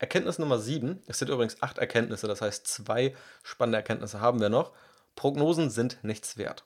Erkenntnis 0.00 0.38
Nummer 0.38 0.58
7, 0.58 1.02
es 1.08 1.18
sind 1.18 1.28
übrigens 1.28 1.60
acht 1.60 1.76
Erkenntnisse, 1.76 2.26
das 2.26 2.40
heißt 2.40 2.66
zwei 2.66 3.14
spannende 3.42 3.76
Erkenntnisse 3.76 4.22
haben 4.22 4.40
wir 4.40 4.48
noch. 4.48 4.72
Prognosen 5.14 5.68
sind 5.68 5.98
nichts 6.02 6.38
wert. 6.38 6.64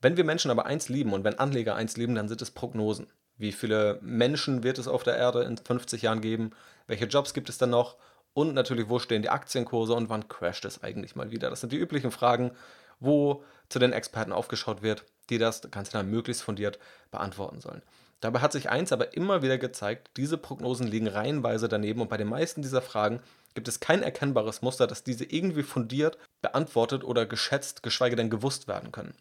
Wenn 0.00 0.16
wir 0.16 0.24
Menschen 0.24 0.50
aber 0.50 0.66
eins 0.66 0.88
lieben 0.88 1.12
und 1.12 1.22
wenn 1.22 1.38
Anleger 1.38 1.76
eins 1.76 1.96
lieben, 1.96 2.16
dann 2.16 2.28
sind 2.28 2.42
es 2.42 2.50
Prognosen. 2.50 3.06
Wie 3.36 3.52
viele 3.52 4.00
Menschen 4.02 4.64
wird 4.64 4.78
es 4.78 4.88
auf 4.88 5.04
der 5.04 5.16
Erde 5.16 5.44
in 5.44 5.56
50 5.56 6.02
Jahren 6.02 6.20
geben? 6.20 6.50
Welche 6.88 7.04
Jobs 7.04 7.32
gibt 7.32 7.48
es 7.48 7.58
dann 7.58 7.70
noch? 7.70 7.96
Und 8.32 8.54
natürlich, 8.54 8.88
wo 8.88 8.98
stehen 8.98 9.22
die 9.22 9.30
Aktienkurse 9.30 9.94
und 9.94 10.08
wann 10.08 10.26
crasht 10.26 10.64
es 10.64 10.82
eigentlich 10.82 11.14
mal 11.14 11.30
wieder? 11.30 11.50
Das 11.50 11.60
sind 11.60 11.72
die 11.72 11.78
üblichen 11.78 12.10
Fragen, 12.10 12.50
wo 12.98 13.44
zu 13.68 13.78
den 13.78 13.92
Experten 13.92 14.32
aufgeschaut 14.32 14.82
wird, 14.82 15.04
die 15.30 15.38
das 15.38 15.62
Ganze 15.70 15.92
dann 15.92 16.10
möglichst 16.10 16.42
fundiert 16.42 16.80
beantworten 17.12 17.60
sollen. 17.60 17.82
Dabei 18.20 18.40
hat 18.40 18.52
sich 18.52 18.70
eins 18.70 18.92
aber 18.92 19.16
immer 19.16 19.42
wieder 19.42 19.58
gezeigt, 19.58 20.10
diese 20.16 20.38
Prognosen 20.38 20.86
liegen 20.86 21.08
reihenweise 21.08 21.68
daneben 21.68 22.00
und 22.00 22.08
bei 22.08 22.16
den 22.16 22.28
meisten 22.28 22.62
dieser 22.62 22.82
Fragen 22.82 23.20
gibt 23.54 23.68
es 23.68 23.80
kein 23.80 24.02
erkennbares 24.02 24.62
Muster, 24.62 24.86
dass 24.86 25.04
diese 25.04 25.24
irgendwie 25.24 25.62
fundiert 25.62 26.18
beantwortet 26.42 27.04
oder 27.04 27.26
geschätzt, 27.26 27.82
geschweige 27.82 28.16
denn 28.16 28.30
gewusst 28.30 28.68
werden 28.68 28.92
können. 28.92 29.14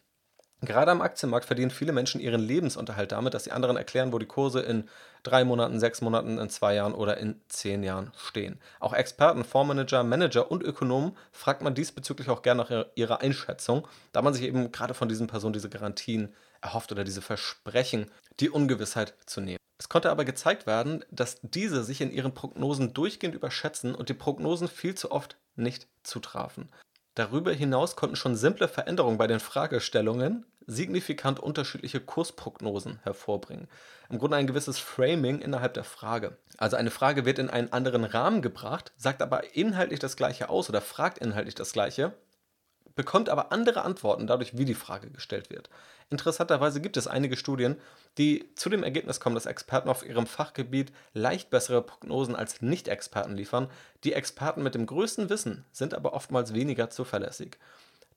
Gerade 0.66 0.92
am 0.92 1.02
Aktienmarkt 1.02 1.46
verdienen 1.46 1.72
viele 1.72 1.92
Menschen 1.92 2.22
ihren 2.22 2.40
Lebensunterhalt 2.40 3.12
damit, 3.12 3.34
dass 3.34 3.44
sie 3.44 3.52
anderen 3.52 3.76
erklären, 3.76 4.14
wo 4.14 4.20
die 4.20 4.26
Kurse 4.26 4.62
in 4.62 4.88
drei 5.22 5.44
Monaten, 5.44 5.78
sechs 5.80 6.00
Monaten, 6.00 6.38
in 6.38 6.50
zwei 6.50 6.76
Jahren 6.76 6.94
oder 6.94 7.18
in 7.18 7.42
zehn 7.50 7.84
Jahren 7.84 8.14
stehen. 8.18 8.60
Auch 8.80 8.94
Experten, 8.94 9.44
Fondsmanager, 9.44 10.04
Manager 10.04 10.50
und 10.50 10.64
Ökonomen 10.64 11.18
fragt 11.34 11.64
man 11.64 11.76
diesbezüglich 11.76 12.30
auch 12.30 12.44
gerne 12.44 12.62
nach 12.64 12.86
ihrer 12.96 13.20
Einschätzung, 13.20 13.86
da 14.14 14.22
man 14.22 14.34
sich 14.34 14.44
eben 14.44 14.72
gerade 14.72 14.94
von 14.94 15.10
diesen 15.10 15.28
Personen 15.28 15.54
diese 15.54 15.70
Garantien 15.70 16.34
erhofft 16.64 16.92
oder 16.92 17.04
diese 17.04 17.22
Versprechen, 17.22 18.10
die 18.40 18.50
Ungewissheit 18.50 19.16
zu 19.26 19.42
nehmen. 19.42 19.60
Es 19.78 19.90
konnte 19.90 20.10
aber 20.12 20.26
gezeigt 20.26 20.66
werden, 20.66 21.04
dass 21.12 21.38
diese 21.42 21.84
sich 21.84 22.02
in 22.02 22.12
ihren 22.12 22.34
Prognosen 22.34 22.94
durchgehend 22.94 23.36
überschätzen 23.36 23.94
und 23.94 24.10
die 24.10 24.14
Prognosen 24.14 24.68
viel 24.68 24.96
zu 24.96 25.12
oft 25.12 25.38
nicht 25.56 25.88
zutrafen. 26.04 26.70
Darüber 27.16 27.52
hinaus 27.52 27.96
konnten 27.96 28.16
schon 28.16 28.36
simple 28.36 28.68
Veränderungen 28.68 29.18
bei 29.18 29.28
den 29.28 29.40
Fragestellungen 29.40 30.46
signifikant 30.66 31.40
unterschiedliche 31.40 32.00
Kursprognosen 32.00 33.00
hervorbringen. 33.04 33.68
Im 34.10 34.18
Grunde 34.18 34.38
ein 34.38 34.48
gewisses 34.48 34.80
Framing 34.80 35.40
innerhalb 35.40 35.74
der 35.74 35.84
Frage. 35.84 36.38
Also 36.58 36.78
eine 36.78 36.92
Frage 36.92 37.26
wird 37.26 37.40
in 37.40 37.50
einen 37.50 37.72
anderen 37.72 38.06
Rahmen 38.06 38.42
gebracht, 38.42 38.94
sagt 38.98 39.22
aber 39.22 39.56
inhaltlich 39.56 40.00
das 40.00 40.16
gleiche 40.16 40.50
aus 40.50 40.70
oder 40.70 40.82
fragt 40.82 41.18
inhaltlich 41.18 41.56
das 41.56 41.74
gleiche, 41.74 42.14
bekommt 42.96 43.30
aber 43.30 43.52
andere 43.52 43.84
Antworten 43.84 44.28
dadurch, 44.28 44.58
wie 44.58 44.66
die 44.66 44.74
Frage 44.74 45.10
gestellt 45.10 45.50
wird. 45.50 45.70
Interessanterweise 46.10 46.82
gibt 46.82 46.98
es 46.98 47.08
einige 47.08 47.38
Studien, 47.38 47.78
die 48.18 48.50
zu 48.56 48.70
dem 48.70 48.84
Ergebnis 48.84 49.20
kommen, 49.20 49.36
dass 49.36 49.46
Experten 49.46 49.90
auf 49.90 50.06
ihrem 50.06 50.28
Fachgebiet 50.28 50.92
leicht 51.14 51.50
bessere 51.50 51.82
Prognosen 51.82 52.36
als 52.36 52.62
Nicht-Experten 52.62 53.36
liefern. 53.36 53.70
Die 54.04 54.14
Experten 54.14 54.64
mit 54.64 54.76
dem 54.76 54.86
größten 54.86 55.30
Wissen 55.30 55.66
sind 55.72 55.94
aber 55.94 56.14
oftmals 56.14 56.54
weniger 56.54 56.90
zuverlässig. 56.90 57.58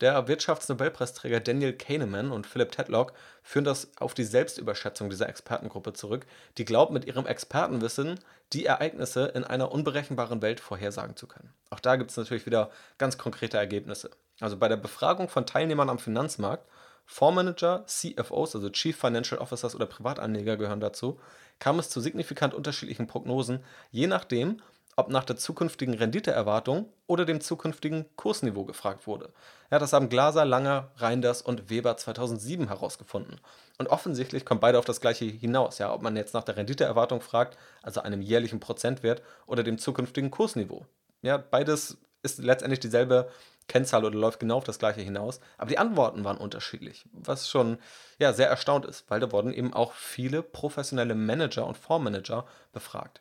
Der 0.03 0.29
Wirtschaftsnobelpreisträger 0.29 1.41
Daniel 1.41 1.73
Kahneman 1.73 2.31
und 2.31 2.47
Philip 2.47 2.71
Tedlock 2.71 3.15
führen 3.43 3.65
das 3.65 3.89
auf 3.99 4.13
die 4.13 4.25
Selbstüberschätzung 4.25 5.09
dieser 5.09 5.29
Expertengruppe 5.29 5.95
zurück, 5.95 6.27
die 6.59 6.67
glaubt, 6.67 6.93
mit 6.93 7.07
ihrem 7.07 7.27
Expertenwissen 7.27 8.21
die 8.53 8.67
Ereignisse 8.67 9.29
in 9.29 9.45
einer 9.45 9.73
unberechenbaren 9.73 10.43
Welt 10.43 10.61
vorhersagen 10.61 11.17
zu 11.17 11.27
können. 11.27 11.55
Auch 11.71 11.81
da 11.81 11.97
gibt 11.97 12.11
es 12.11 12.17
natürlich 12.19 12.45
wieder 12.45 12.71
ganz 12.99 13.17
konkrete 13.17 13.57
Ergebnisse. 13.57 14.11
Also 14.41 14.57
bei 14.57 14.69
der 14.69 14.77
Befragung 14.77 15.29
von 15.29 15.47
Teilnehmern 15.47 15.89
am 15.89 15.99
Finanzmarkt, 15.99 16.69
Fondsmanager, 17.07 17.85
CFOs, 17.87 18.57
also 18.57 18.69
Chief 18.71 18.97
Financial 18.97 19.41
Officers 19.41 19.75
oder 19.75 19.87
Privatanleger 19.87 20.57
gehören 20.57 20.81
dazu, 20.81 21.19
kam 21.59 21.79
es 21.79 21.89
zu 21.89 22.01
signifikant 22.01 22.53
unterschiedlichen 22.53 23.07
Prognosen, 23.07 23.61
je 23.91 24.07
nachdem, 24.09 24.61
ob 24.97 25.11
nach 25.11 25.25
der 25.25 25.37
zukünftigen 25.37 25.95
Renditeerwartung 25.95 26.89
oder 27.07 27.27
dem 27.27 27.43
zukünftigen 27.43 28.07
Kursniveau 28.17 28.65
gefragt 28.65 29.07
wurde. 29.07 29.31
Ja, 29.71 29.79
das 29.79 29.93
haben 29.93 30.09
Glaser, 30.09 30.47
Langer, 30.47 30.91
Reinders 30.97 31.43
und 31.43 31.69
Weber 31.69 31.97
2007 31.99 32.69
herausgefunden. 32.69 33.39
Und 33.79 33.89
offensichtlich 33.89 34.47
kommt 34.47 34.63
beide 34.63 34.79
auf 34.79 34.87
das 34.87 35.03
gleiche 35.03 35.27
hinaus, 35.27 35.79
ja, 35.79 35.93
ob 35.93 36.01
man 36.01 36.17
jetzt 36.17 36.33
nach 36.33 36.45
der 36.45 36.57
Renditeerwartung 36.57 37.21
fragt, 37.21 37.59
also 37.83 38.01
einem 38.01 38.23
jährlichen 38.23 38.59
Prozentwert, 38.59 39.23
oder 39.47 39.63
dem 39.63 39.79
zukünftigen 39.79 40.31
Kursniveau. 40.31 40.87
Ja, 41.21 41.37
beides 41.37 41.99
ist 42.23 42.39
letztendlich 42.39 42.81
dieselbe 42.81 43.31
Kennzahl 43.69 44.05
oder 44.05 44.17
läuft 44.17 44.41
genau 44.41 44.57
auf 44.57 44.65
das 44.65 44.79
gleiche 44.79 45.01
hinaus. 45.01 45.41
Aber 45.59 45.69
die 45.69 45.79
Antworten 45.79 46.25
waren 46.25 46.37
unterschiedlich, 46.37 47.07
was 47.13 47.49
schon 47.49 47.79
ja, 48.19 48.33
sehr 48.33 48.49
erstaunt 48.49 48.87
ist, 48.87 49.05
weil 49.09 49.21
da 49.21 49.33
wurden 49.33 49.53
eben 49.53 49.75
auch 49.75 49.93
viele 49.93 50.43
professionelle 50.43 51.15
Manager 51.15 51.67
und 51.67 51.77
Fondsmanager 51.77 52.47
befragt. 52.73 53.21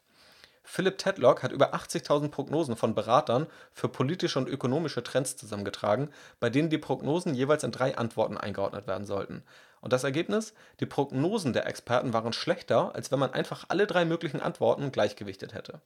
Philip 0.67 0.97
Tedlock 0.97 1.43
hat 1.43 1.51
über 1.51 1.75
80.000 1.75 2.29
Prognosen 2.29 2.75
von 2.75 2.95
Beratern 2.95 3.45
für 3.71 3.87
politische 3.87 4.39
und 4.39 4.49
ökonomische 4.49 5.03
Trends 5.03 5.37
zusammengetragen, 5.37 6.09
bei 6.39 6.49
denen 6.49 6.71
die 6.71 6.79
Prognosen 6.79 7.35
jeweils 7.35 7.63
in 7.63 7.71
drei 7.71 7.97
Antworten 7.97 8.37
eingeordnet 8.37 8.87
werden 8.87 9.05
sollten. 9.05 9.43
Und 9.79 9.93
das 9.93 10.03
Ergebnis? 10.03 10.55
Die 10.79 10.87
Prognosen 10.87 11.53
der 11.53 11.67
Experten 11.67 12.13
waren 12.13 12.33
schlechter, 12.33 12.95
als 12.95 13.11
wenn 13.11 13.19
man 13.19 13.33
einfach 13.33 13.65
alle 13.67 13.85
drei 13.85 14.05
möglichen 14.05 14.41
Antworten 14.41 14.91
gleichgewichtet 14.91 15.53
hätte. 15.53 15.81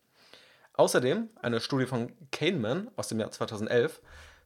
Außerdem, 0.73 1.29
eine 1.41 1.59
Studie 1.59 1.85
von 1.85 2.13
Kahneman 2.31 2.89
aus 2.95 3.09
dem 3.09 3.19
Jahr 3.19 3.31
2011, 3.31 3.99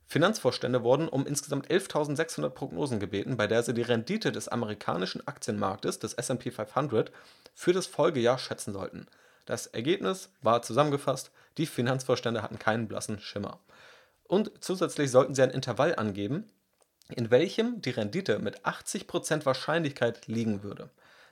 Finanzvorstände 0.07 0.83
wurden 0.83 1.07
um 1.07 1.25
insgesamt 1.25 1.69
11.600 1.69 2.49
Prognosen 2.49 2.99
gebeten, 2.99 3.37
bei 3.37 3.47
der 3.47 3.63
sie 3.63 3.73
die 3.73 3.81
Rendite 3.81 4.31
des 4.31 4.47
amerikanischen 4.47 5.27
Aktienmarktes, 5.27 5.99
des 5.99 6.13
SP 6.13 6.51
500, 6.51 7.11
für 7.53 7.73
das 7.73 7.87
Folgejahr 7.87 8.37
schätzen 8.37 8.73
sollten. 8.73 9.07
Das 9.45 9.67
Ergebnis 9.67 10.29
war 10.41 10.61
zusammengefasst, 10.61 11.31
die 11.57 11.65
Finanzvorstände 11.65 12.41
hatten 12.41 12.59
keinen 12.59 12.87
blassen 12.87 13.19
Schimmer. 13.19 13.59
Und 14.23 14.51
zusätzlich 14.59 15.11
sollten 15.11 15.35
sie 15.35 15.43
ein 15.43 15.49
Intervall 15.49 15.95
angeben, 15.95 16.49
in 17.09 17.29
welchem 17.31 17.81
die 17.81 17.89
Rendite 17.89 18.39
mit 18.39 18.65
80% 18.65 19.45
Wahrscheinlichkeit 19.45 20.27
liegen 20.27 20.63
würde. 20.63 20.89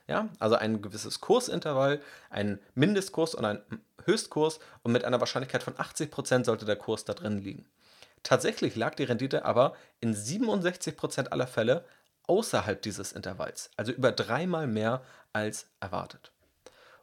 Ja, 0.08 0.28
also 0.38 0.56
ein 0.56 0.82
gewisses 0.82 1.20
Kursintervall, 1.20 2.00
ein 2.28 2.58
Mindestkurs 2.74 3.34
und 3.34 3.44
ein 3.44 3.62
Höchstkurs 4.04 4.58
und 4.82 4.92
mit 4.92 5.04
einer 5.04 5.20
Wahrscheinlichkeit 5.20 5.62
von 5.62 5.74
80% 5.74 6.44
sollte 6.44 6.64
der 6.64 6.76
Kurs 6.76 7.04
da 7.04 7.14
drin 7.14 7.38
liegen. 7.38 7.64
Tatsächlich 8.22 8.76
lag 8.76 8.94
die 8.94 9.04
Rendite 9.04 9.44
aber 9.44 9.74
in 10.00 10.14
67% 10.14 11.28
aller 11.28 11.46
Fälle 11.46 11.84
außerhalb 12.26 12.80
dieses 12.80 13.12
Intervalls, 13.12 13.70
also 13.76 13.92
über 13.92 14.12
dreimal 14.12 14.66
mehr 14.66 15.02
als 15.32 15.66
erwartet. 15.80 16.32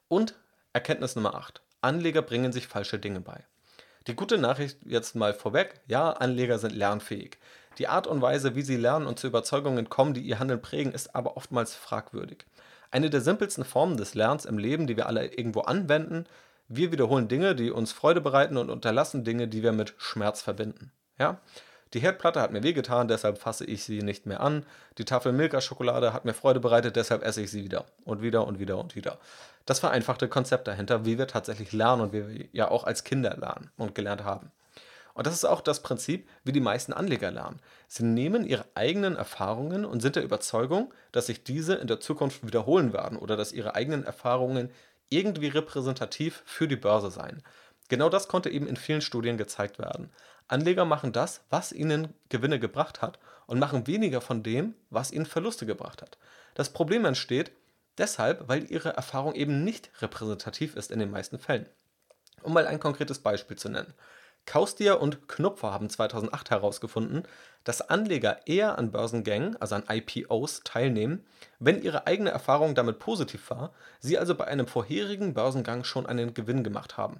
Und 0.08 0.36
Erkenntnis 0.74 1.16
Nummer 1.16 1.36
8. 1.36 1.62
Anleger 1.82 2.22
bringen 2.22 2.52
sich 2.52 2.68
falsche 2.68 3.00
Dinge 3.00 3.22
bei. 3.22 3.44
Die 4.08 4.16
gute 4.16 4.38
Nachricht 4.38 4.80
jetzt 4.86 5.16
mal 5.16 5.34
vorweg, 5.34 5.82
ja, 5.88 6.12
Anleger 6.12 6.58
sind 6.58 6.76
lernfähig. 6.76 7.38
Die 7.78 7.88
Art 7.88 8.08
und 8.08 8.22
Weise, 8.22 8.56
wie 8.56 8.62
sie 8.62 8.78
lernen 8.78 9.08
und 9.08 9.20
zu 9.20 9.28
Überzeugungen 9.28 9.90
kommen, 9.90 10.14
die 10.14 10.22
ihr 10.22 10.40
Handeln 10.40 10.62
prägen, 10.62 10.94
ist 10.94 11.16
aber 11.16 11.38
oftmals 11.38 11.76
fragwürdig. 11.76 12.46
Eine 12.92 13.10
der 13.10 13.22
simpelsten 13.22 13.66
Formen 13.66 13.98
des 13.98 14.16
Lernens 14.16 14.46
im 14.46 14.58
Leben, 14.58 14.88
die 14.88 14.98
wir 14.98 15.06
alle 15.06 15.28
irgendwo 15.28 15.62
anwenden, 15.62 16.26
wir 16.68 16.92
wiederholen 16.92 17.28
Dinge, 17.28 17.56
die 17.56 17.72
uns 17.72 17.92
Freude 17.92 18.22
bereiten 18.22 18.58
und 18.58 18.70
unterlassen 18.70 19.24
Dinge, 19.24 19.48
die 19.48 19.64
wir 19.64 19.72
mit 19.72 19.96
Schmerz 19.98 20.42
verbinden. 20.42 20.92
Ja? 21.20 21.40
Die 21.94 22.00
Herdplatte 22.00 22.40
hat 22.40 22.52
mir 22.52 22.62
wehgetan, 22.62 23.08
deshalb 23.08 23.40
fasse 23.40 23.66
ich 23.66 23.84
sie 23.84 24.04
nicht 24.04 24.28
mehr 24.28 24.42
an. 24.42 24.64
Die 25.00 25.06
Tafel 25.06 25.32
Milka-Schokolade 25.32 26.14
hat 26.14 26.24
mir 26.24 26.36
Freude 26.36 26.60
bereitet, 26.60 26.96
deshalb 26.96 27.24
esse 27.24 27.42
ich 27.42 27.50
sie 27.50 27.64
wieder. 27.64 27.86
Und 28.06 28.22
wieder 28.22 28.46
und 28.46 28.60
wieder 28.60 28.78
und 28.78 28.96
wieder. 28.96 29.18
Das 29.66 29.80
vereinfachte 29.80 30.28
Konzept 30.28 30.68
dahinter, 30.68 31.06
wie 31.06 31.18
wir 31.18 31.28
tatsächlich 31.28 31.74
lernen 31.74 32.04
und 32.04 32.14
wie 32.14 32.28
wir 32.28 32.46
ja 32.52 32.70
auch 32.70 32.84
als 32.84 33.04
Kinder 33.04 33.36
lernen 33.38 33.72
und 33.78 33.96
gelernt 33.96 34.24
haben. 34.24 34.52
Und 35.16 35.26
das 35.26 35.34
ist 35.34 35.46
auch 35.46 35.62
das 35.62 35.82
Prinzip, 35.82 36.30
wie 36.44 36.52
die 36.52 36.62
meisten 36.62 36.94
Anleger 36.94 37.32
lernen. 37.32 37.60
Sie 37.88 38.04
nehmen 38.04 38.46
ihre 38.46 38.66
eigenen 38.76 39.16
Erfahrungen 39.16 39.84
und 39.84 40.02
sind 40.02 40.16
der 40.16 40.24
Überzeugung, 40.24 40.94
dass 41.12 41.26
sich 41.26 41.44
diese 41.44 41.74
in 41.74 41.88
der 41.88 42.00
Zukunft 42.00 42.46
wiederholen 42.46 42.94
werden 42.94 43.18
oder 43.18 43.36
dass 43.36 43.52
ihre 43.52 43.76
eigenen 43.76 44.06
Erfahrungen 44.06 44.70
irgendwie 45.10 45.48
repräsentativ 45.48 46.44
für 46.46 46.68
die 46.68 46.76
Börse 46.76 47.10
seien. 47.10 47.42
Genau 47.90 48.10
das 48.10 48.28
konnte 48.28 48.52
eben 48.52 48.68
in 48.68 48.78
vielen 48.78 49.02
Studien 49.02 49.38
gezeigt 49.38 49.80
werden. 49.80 50.12
Anleger 50.50 50.86
machen 50.86 51.14
das, 51.14 51.42
was 51.50 51.72
ihnen 51.72 52.14
Gewinne 52.28 52.60
gebracht 52.60 53.02
hat 53.02 53.20
und 53.48 53.60
machen 53.60 53.88
weniger 53.88 54.20
von 54.20 54.44
dem, 54.44 54.76
was 54.90 55.12
ihnen 55.12 55.26
Verluste 55.26 55.66
gebracht 55.66 56.02
hat. 56.02 56.18
Das 56.56 56.72
Problem 56.72 57.06
entsteht, 57.06 57.52
Deshalb, 58.00 58.48
weil 58.48 58.72
ihre 58.72 58.96
Erfahrung 58.96 59.36
eben 59.36 59.66
nicht 59.66 59.92
repräsentativ 60.02 60.76
ist 60.78 60.90
in 60.90 61.00
den 61.00 61.12
meisten 61.12 61.38
Fällen. 61.38 61.68
Um 62.42 62.54
mal 62.54 62.66
ein 62.66 62.80
konkretes 62.80 63.20
Beispiel 63.20 63.58
zu 63.58 63.68
nennen. 63.68 63.94
Kaustier 64.46 65.02
und 65.02 65.28
Knupfer 65.28 65.74
haben 65.74 65.90
2008 65.90 66.50
herausgefunden, 66.50 67.24
dass 67.66 67.82
Anleger 67.82 68.48
eher 68.48 68.78
an 68.78 68.92
Börsengängen, 68.92 69.62
also 69.62 69.76
an 69.76 69.84
IPOs, 69.90 70.62
teilnehmen, 70.64 71.26
wenn 71.60 71.84
ihre 71.84 72.08
eigene 72.08 72.30
Erfahrung 72.30 72.74
damit 72.74 73.00
positiv 73.00 73.50
war, 73.50 73.74
sie 74.00 74.18
also 74.18 74.34
bei 74.34 74.46
einem 74.46 74.66
vorherigen 74.66 75.34
Börsengang 75.34 75.84
schon 75.84 76.06
einen 76.06 76.34
Gewinn 76.34 76.64
gemacht 76.64 76.96
haben. 76.96 77.20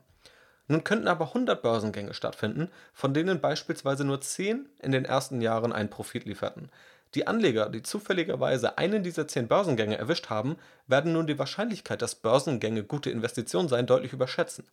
Nun 0.70 0.84
könnten 0.84 1.08
aber 1.08 1.30
100 1.30 1.64
Börsengänge 1.64 2.14
stattfinden, 2.14 2.70
von 2.94 3.14
denen 3.14 3.42
beispielsweise 3.42 4.06
nur 4.06 4.22
10 4.22 4.70
in 4.80 4.92
den 4.92 5.04
ersten 5.04 5.42
Jahren 5.42 5.74
einen 5.74 5.90
Profit 5.90 6.26
lieferten. 6.26 6.70
Die 7.16 7.26
Anleger, 7.26 7.70
die 7.70 7.82
zufälligerweise 7.82 8.78
einen 8.78 9.02
dieser 9.02 9.28
10 9.28 9.48
Börsengänge 9.48 9.98
erwischt 9.98 10.30
haben, 10.30 10.58
werden 10.86 11.12
nun 11.12 11.26
die 11.26 11.40
Wahrscheinlichkeit, 11.40 12.04
dass 12.04 12.14
Börsengänge 12.14 12.84
gute 12.84 13.10
Investitionen 13.10 13.68
seien, 13.68 13.88
deutlich 13.88 14.14
überschätzen. 14.14 14.64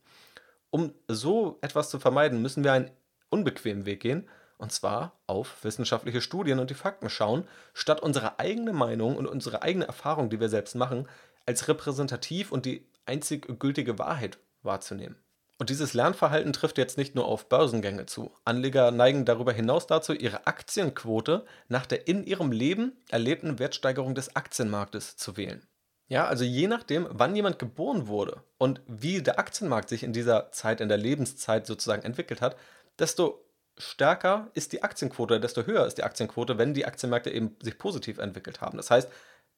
Um 0.69 0.93
so 1.09 1.57
etwas 1.63 1.89
zu 1.89 1.99
vermeiden, 1.99 2.43
müssen 2.43 2.63
wir 2.63 2.75
einen 2.75 2.91
unbequemen 3.31 3.87
Weg 3.87 4.01
gehen, 4.01 4.29
und 4.59 4.73
zwar 4.73 5.13
auf 5.27 5.65
wissenschaftliche 5.65 6.21
Studien 6.21 6.59
und 6.59 6.69
die 6.69 6.75
Fakten 6.75 7.09
schauen, 7.09 7.49
statt 7.73 8.01
unsere 8.01 8.39
eigene 8.39 8.75
Meinung 8.75 9.17
und 9.17 9.27
unsere 9.27 9.63
eigene 9.63 9.87
Erfahrung, 9.87 10.29
die 10.29 10.41
wir 10.41 10.51
selbst 10.51 10.75
machen, 10.75 11.09
als 11.47 11.69
repräsentativ 11.69 12.53
und 12.53 12.67
die 12.67 12.87
einzig 13.07 13.59
gültige 13.59 13.99
Wahrheit 13.99 14.37
wahrzunehmen. 14.63 15.17
Und 15.59 15.71
dieses 15.71 15.95
Lernverhalten 15.95 16.53
trifft 16.53 16.77
jetzt 16.77 16.99
nicht 16.99 17.15
nur 17.15 17.27
auf 17.27 17.49
Börsengänge 17.49 18.07
zu. 18.07 18.31
Anleger 18.45 18.91
neigen 18.91 19.25
darüber 19.25 19.53
hinaus 19.53 19.87
dazu, 19.87 20.13
ihre 20.13 20.47
Aktienquote 20.47 21.47
nach 21.69 21.87
der 21.87 22.09
in 22.09 22.25
ihrem 22.25 22.53
Leben 22.53 22.93
erlebten 23.09 23.59
Wertsteigerung 23.59 24.15
des 24.15 24.37
Aktienmarktes 24.37 25.17
zu 25.17 25.37
wählen. 25.37 25.67
Ja, 26.09 26.27
also 26.27 26.45
je 26.45 26.69
nachdem, 26.69 27.09
wann 27.11 27.35
jemand 27.35 27.59
geboren 27.59 28.07
wurde 28.07 28.43
und 28.59 28.81
wie 28.87 29.23
der 29.23 29.39
Aktienmarkt 29.39 29.89
sich 29.89 30.03
in 30.05 30.13
dieser 30.13 30.53
Zeit, 30.53 30.81
in 30.81 30.89
der 30.89 30.99
Lebenszeit 30.99 31.67
sozusagen 31.67 32.03
entwickelt 32.05 32.41
hat, 32.41 32.57
desto 32.99 33.43
stärker 33.79 34.51
ist 34.55 34.73
die 34.73 34.83
Aktienquote, 34.83 35.41
desto 35.41 35.65
höher 35.67 35.87
ist 35.87 35.99
die 35.99 36.05
Aktienquote, 36.05 36.59
wenn 36.59 36.75
die 36.75 36.87
Aktienmärkte 36.87 37.31
eben 37.31 37.57
sich 37.61 37.79
positiv 37.79 38.19
entwickelt 38.19 38.61
haben. 38.61 38.77
Das 38.77 38.91
heißt, 38.91 39.11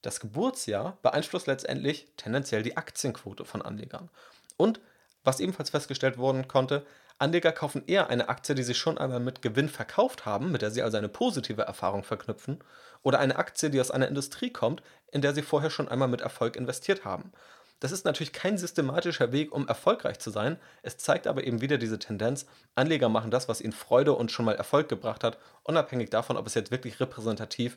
das 0.02 0.20
Geburtsjahr 0.20 0.98
beeinflusst 1.02 1.48
letztendlich 1.48 2.12
tendenziell 2.16 2.62
die 2.62 2.76
Aktienquote 2.76 3.44
von 3.44 3.62
Anlegern. 3.62 4.11
Und 4.56 4.80
was 5.28 5.40
ebenfalls 5.40 5.70
festgestellt 5.70 6.16
worden 6.16 6.48
konnte, 6.48 6.86
Anleger 7.18 7.52
kaufen 7.52 7.82
eher 7.86 8.08
eine 8.08 8.30
Aktie, 8.30 8.54
die 8.54 8.62
sie 8.62 8.74
schon 8.74 8.96
einmal 8.96 9.20
mit 9.20 9.42
Gewinn 9.42 9.68
verkauft 9.68 10.24
haben, 10.24 10.50
mit 10.50 10.62
der 10.62 10.70
sie 10.70 10.82
also 10.82 10.96
eine 10.96 11.08
positive 11.08 11.62
Erfahrung 11.62 12.02
verknüpfen, 12.02 12.64
oder 13.02 13.18
eine 13.18 13.36
Aktie, 13.36 13.68
die 13.68 13.80
aus 13.80 13.90
einer 13.90 14.08
Industrie 14.08 14.50
kommt, 14.50 14.82
in 15.12 15.20
der 15.20 15.34
sie 15.34 15.42
vorher 15.42 15.68
schon 15.68 15.88
einmal 15.88 16.08
mit 16.08 16.22
Erfolg 16.22 16.56
investiert 16.56 17.04
haben. 17.04 17.32
Das 17.80 17.92
ist 17.92 18.06
natürlich 18.06 18.32
kein 18.32 18.56
systematischer 18.56 19.30
Weg, 19.30 19.52
um 19.52 19.68
erfolgreich 19.68 20.18
zu 20.18 20.30
sein. 20.30 20.58
Es 20.82 20.96
zeigt 20.96 21.26
aber 21.26 21.44
eben 21.44 21.60
wieder 21.60 21.76
diese 21.76 21.98
Tendenz, 21.98 22.46
Anleger 22.74 23.10
machen 23.10 23.30
das, 23.30 23.48
was 23.48 23.60
ihnen 23.60 23.72
Freude 23.72 24.14
und 24.14 24.32
schon 24.32 24.46
mal 24.46 24.56
Erfolg 24.56 24.88
gebracht 24.88 25.22
hat, 25.24 25.38
unabhängig 25.62 26.08
davon, 26.08 26.38
ob 26.38 26.46
es 26.46 26.54
jetzt 26.54 26.70
wirklich 26.70 26.98
repräsentativ 27.00 27.76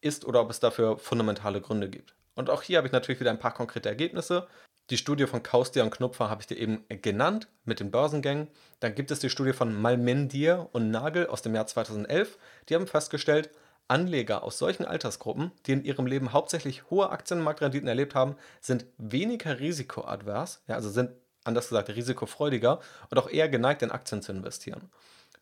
ist 0.00 0.24
oder 0.24 0.40
ob 0.40 0.50
es 0.50 0.58
dafür 0.58 0.98
fundamentale 0.98 1.60
Gründe 1.60 1.88
gibt. 1.88 2.14
Und 2.34 2.50
auch 2.50 2.62
hier 2.62 2.78
habe 2.78 2.88
ich 2.88 2.92
natürlich 2.92 3.20
wieder 3.20 3.30
ein 3.30 3.38
paar 3.38 3.54
konkrete 3.54 3.88
Ergebnisse. 3.88 4.48
Die 4.90 4.96
Studie 4.96 5.26
von 5.26 5.44
Kaustier 5.44 5.84
und 5.84 5.92
Knupfer 5.92 6.28
habe 6.28 6.42
ich 6.42 6.48
dir 6.48 6.56
eben 6.56 6.84
genannt 6.88 7.46
mit 7.64 7.78
den 7.78 7.92
Börsengängen. 7.92 8.48
Dann 8.80 8.96
gibt 8.96 9.12
es 9.12 9.20
die 9.20 9.30
Studie 9.30 9.52
von 9.52 9.72
Malmendier 9.72 10.68
und 10.72 10.90
Nagel 10.90 11.28
aus 11.28 11.42
dem 11.42 11.54
Jahr 11.54 11.68
2011. 11.68 12.36
Die 12.68 12.74
haben 12.74 12.88
festgestellt, 12.88 13.50
Anleger 13.86 14.42
aus 14.42 14.58
solchen 14.58 14.84
Altersgruppen, 14.84 15.52
die 15.66 15.72
in 15.72 15.84
ihrem 15.84 16.06
Leben 16.06 16.32
hauptsächlich 16.32 16.90
hohe 16.90 17.10
Aktienmarktrenditen 17.10 17.88
erlebt 17.88 18.16
haben, 18.16 18.36
sind 18.60 18.84
weniger 18.98 19.60
risikoadvers, 19.60 20.62
ja, 20.66 20.74
also 20.74 20.90
sind 20.90 21.12
anders 21.44 21.68
gesagt 21.68 21.88
risikofreudiger 21.88 22.80
und 23.10 23.18
auch 23.18 23.28
eher 23.28 23.48
geneigt, 23.48 23.82
in 23.82 23.90
Aktien 23.90 24.22
zu 24.22 24.32
investieren. 24.32 24.90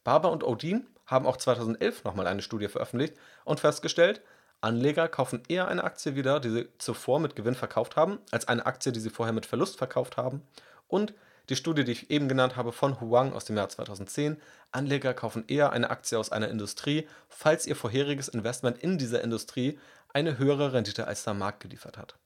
Barber 0.04 0.30
und 0.30 0.44
Odin 0.44 0.87
haben 1.06 1.26
auch 1.26 1.37
2011 1.38 2.04
nochmal 2.04 2.26
eine 2.26 2.42
Studie 2.42 2.68
veröffentlicht 2.68 3.14
und 3.44 3.61
festgestellt, 3.61 4.22
Anleger 4.61 5.09
kaufen 5.09 5.42
eher 5.49 5.68
eine 5.68 5.85
Aktie 5.85 6.16
wieder, 6.16 6.40
die 6.40 6.51
sie 6.51 6.68
zuvor 6.79 7.21
mit 7.21 7.37
Gewinn 7.37 7.55
verkauft 7.55 7.97
haben, 7.97 8.18
als 8.31 8.49
eine 8.49 8.66
Aktie, 8.66 8.92
die 8.92 9.01
sie 9.01 9.11
vorher 9.11 9.33
mit 9.33 9.47
Verlust 9.47 9.79
verkauft 9.79 10.16
haben. 10.16 10.42
Und 10.88 11.14
die 11.49 11.57
Studie, 11.57 11.85
die 11.85 11.92
ich 11.92 12.11
eben 12.11 12.29
genannt 12.29 12.57
habe, 12.57 12.73
von 12.73 13.01
Huang 13.01 13.33
aus 13.33 13.47
dem 13.47 13.57
Jahr 13.57 13.68
2010. 13.68 14.37
Anleger 14.71 15.14
kaufen 15.14 15.44
eher 15.49 15.73
eine 15.73 15.88
Aktie 15.90 16.18
aus 16.18 16.31
einer 16.31 16.49
Industrie, 16.49 17.09
falls 17.29 17.66
ihr 17.66 17.77
vorheriges 17.77 18.29
Investment 18.29 18.79
in 18.79 18.99
dieser 18.99 19.23
Industrie 19.23 19.79
eine 20.12 20.38
höhere 20.38 20.73
Rendite 20.73 21.07
als 21.07 21.25
der 21.25 21.35
Markt 21.35 21.61
geliefert 21.61 21.97
hat. 21.97 22.16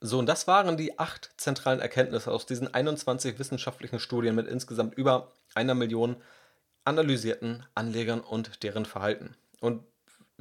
So, 0.00 0.18
und 0.18 0.26
das 0.26 0.46
waren 0.46 0.76
die 0.76 0.98
acht 0.98 1.30
zentralen 1.36 1.80
Erkenntnisse 1.80 2.32
aus 2.32 2.46
diesen 2.46 2.72
21 2.72 3.38
wissenschaftlichen 3.38 4.00
Studien 4.00 4.34
mit 4.34 4.48
insgesamt 4.48 4.94
über 4.94 5.32
einer 5.54 5.74
Million 5.74 6.16
analysierten 6.84 7.64
Anlegern 7.74 8.20
und 8.20 8.62
deren 8.62 8.84
Verhalten. 8.84 9.36
Und 9.60 9.84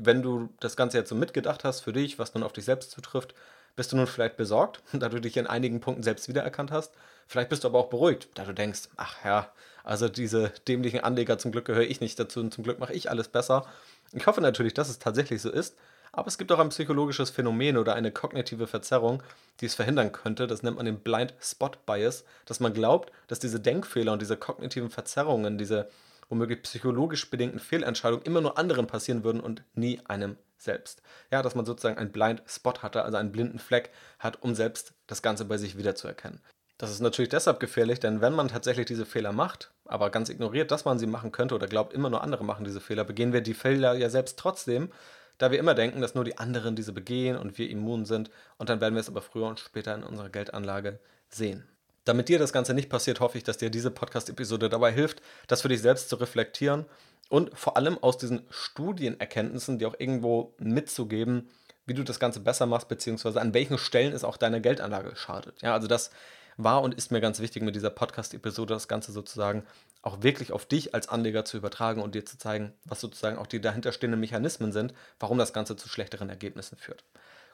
wenn 0.03 0.21
du 0.21 0.49
das 0.59 0.75
Ganze 0.75 0.97
jetzt 0.97 1.09
so 1.09 1.15
mitgedacht 1.15 1.63
hast 1.63 1.81
für 1.81 1.93
dich, 1.93 2.19
was 2.19 2.33
nun 2.33 2.43
auf 2.43 2.53
dich 2.53 2.65
selbst 2.65 2.91
zutrifft, 2.91 3.33
bist 3.75 3.91
du 3.91 3.95
nun 3.95 4.07
vielleicht 4.07 4.37
besorgt, 4.37 4.81
da 4.93 5.09
du 5.09 5.19
dich 5.19 5.37
in 5.37 5.47
einigen 5.47 5.79
Punkten 5.79 6.03
selbst 6.03 6.27
wiedererkannt 6.27 6.71
hast. 6.71 6.93
Vielleicht 7.27 7.49
bist 7.49 7.63
du 7.63 7.67
aber 7.67 7.79
auch 7.79 7.89
beruhigt, 7.89 8.29
da 8.33 8.43
du 8.43 8.53
denkst, 8.53 8.89
ach 8.97 9.23
ja, 9.23 9.51
also 9.83 10.09
diese 10.09 10.51
dämlichen 10.67 10.99
Anleger, 10.99 11.37
zum 11.37 11.51
Glück 11.51 11.65
gehöre 11.65 11.83
ich 11.89 12.01
nicht 12.01 12.19
dazu 12.19 12.39
und 12.39 12.53
zum 12.53 12.63
Glück 12.63 12.79
mache 12.79 12.93
ich 12.93 13.09
alles 13.09 13.29
besser. 13.29 13.65
Ich 14.11 14.27
hoffe 14.27 14.41
natürlich, 14.41 14.73
dass 14.73 14.89
es 14.89 14.99
tatsächlich 14.99 15.41
so 15.41 15.49
ist, 15.49 15.75
aber 16.11 16.27
es 16.27 16.37
gibt 16.37 16.51
auch 16.51 16.59
ein 16.59 16.69
psychologisches 16.69 17.29
Phänomen 17.29 17.77
oder 17.77 17.95
eine 17.95 18.11
kognitive 18.11 18.67
Verzerrung, 18.67 19.23
die 19.61 19.65
es 19.65 19.75
verhindern 19.75 20.11
könnte. 20.11 20.45
Das 20.45 20.61
nennt 20.61 20.75
man 20.75 20.85
den 20.85 20.99
Blind 20.99 21.33
Spot 21.39 21.71
Bias, 21.85 22.25
dass 22.45 22.59
man 22.59 22.73
glaubt, 22.73 23.11
dass 23.27 23.39
diese 23.39 23.61
Denkfehler 23.61 24.11
und 24.11 24.21
diese 24.21 24.35
kognitiven 24.35 24.89
Verzerrungen, 24.89 25.57
diese 25.57 25.87
womöglich 26.31 26.63
psychologisch 26.63 27.29
bedingten 27.29 27.59
Fehlentscheidungen 27.59 28.25
immer 28.25 28.41
nur 28.41 28.57
anderen 28.57 28.87
passieren 28.87 29.23
würden 29.23 29.41
und 29.41 29.63
nie 29.75 29.99
einem 30.05 30.37
selbst. 30.57 31.01
Ja, 31.29 31.41
dass 31.41 31.55
man 31.55 31.65
sozusagen 31.65 31.97
einen 31.97 32.11
Blind 32.11 32.41
Spot 32.47 32.73
hatte, 32.81 33.03
also 33.03 33.17
einen 33.17 33.31
blinden 33.31 33.59
Fleck 33.59 33.91
hat, 34.17 34.41
um 34.41 34.55
selbst 34.55 34.93
das 35.07 35.21
Ganze 35.21 35.45
bei 35.45 35.57
sich 35.57 35.77
wiederzuerkennen. 35.77 36.39
Das 36.77 36.89
ist 36.89 37.01
natürlich 37.01 37.29
deshalb 37.29 37.59
gefährlich, 37.59 37.99
denn 37.99 38.21
wenn 38.21 38.33
man 38.33 38.47
tatsächlich 38.47 38.87
diese 38.87 39.05
Fehler 39.05 39.33
macht, 39.33 39.71
aber 39.85 40.09
ganz 40.09 40.29
ignoriert, 40.29 40.71
dass 40.71 40.85
man 40.85 40.97
sie 40.97 41.05
machen 41.05 41.31
könnte 41.31 41.53
oder 41.53 41.67
glaubt, 41.67 41.93
immer 41.93 42.09
nur 42.09 42.23
andere 42.23 42.43
machen 42.43 42.65
diese 42.65 42.81
Fehler, 42.81 43.03
begehen 43.03 43.33
wir 43.33 43.41
die 43.41 43.53
Fehler 43.53 43.93
ja 43.93 44.09
selbst 44.09 44.39
trotzdem, 44.39 44.89
da 45.37 45.51
wir 45.51 45.59
immer 45.59 45.75
denken, 45.75 46.01
dass 46.01 46.15
nur 46.15 46.23
die 46.23 46.37
anderen 46.37 46.75
diese 46.75 46.93
begehen 46.93 47.37
und 47.37 47.57
wir 47.57 47.69
immun 47.69 48.05
sind 48.05 48.31
und 48.57 48.69
dann 48.69 48.81
werden 48.81 48.95
wir 48.95 48.99
es 49.01 49.09
aber 49.09 49.21
früher 49.21 49.47
und 49.47 49.59
später 49.59 49.93
in 49.93 50.03
unserer 50.03 50.29
Geldanlage 50.29 50.99
sehen. 51.29 51.67
Damit 52.03 52.29
dir 52.29 52.39
das 52.39 52.53
Ganze 52.53 52.73
nicht 52.73 52.89
passiert, 52.89 53.19
hoffe 53.19 53.37
ich, 53.37 53.43
dass 53.43 53.57
dir 53.57 53.69
diese 53.69 53.91
Podcast-Episode 53.91 54.69
dabei 54.69 54.91
hilft, 54.91 55.21
das 55.47 55.61
für 55.61 55.69
dich 55.69 55.81
selbst 55.81 56.09
zu 56.09 56.15
reflektieren 56.15 56.85
und 57.29 57.57
vor 57.57 57.77
allem 57.77 57.97
aus 57.99 58.17
diesen 58.17 58.45
Studienerkenntnissen 58.49 59.79
dir 59.79 59.87
auch 59.87 59.99
irgendwo 59.99 60.55
mitzugeben, 60.59 61.49
wie 61.85 61.93
du 61.93 62.03
das 62.03 62.19
Ganze 62.19 62.39
besser 62.39 62.65
machst, 62.65 62.87
beziehungsweise 62.87 63.39
an 63.39 63.53
welchen 63.53 63.77
Stellen 63.77 64.13
es 64.13 64.23
auch 64.23 64.37
deiner 64.37 64.59
Geldanlage 64.59 65.15
schadet. 65.15 65.61
Ja, 65.61 65.73
also 65.73 65.87
das 65.87 66.11
war 66.57 66.81
und 66.81 66.93
ist 66.93 67.11
mir 67.11 67.21
ganz 67.21 67.39
wichtig 67.39 67.63
mit 67.63 67.75
dieser 67.75 67.89
Podcast-Episode, 67.89 68.73
das 68.73 68.87
Ganze 68.87 69.11
sozusagen 69.11 69.65
auch 70.01 70.23
wirklich 70.23 70.51
auf 70.51 70.65
dich 70.65 70.93
als 70.93 71.09
Anleger 71.09 71.45
zu 71.45 71.57
übertragen 71.57 72.01
und 72.01 72.15
dir 72.15 72.25
zu 72.25 72.37
zeigen, 72.37 72.73
was 72.85 73.01
sozusagen 73.01 73.37
auch 73.37 73.47
die 73.47 73.61
dahinterstehenden 73.61 74.19
Mechanismen 74.19 74.71
sind, 74.71 74.93
warum 75.19 75.37
das 75.37 75.53
Ganze 75.53 75.75
zu 75.75 75.87
schlechteren 75.87 76.29
Ergebnissen 76.29 76.77
führt. 76.77 77.03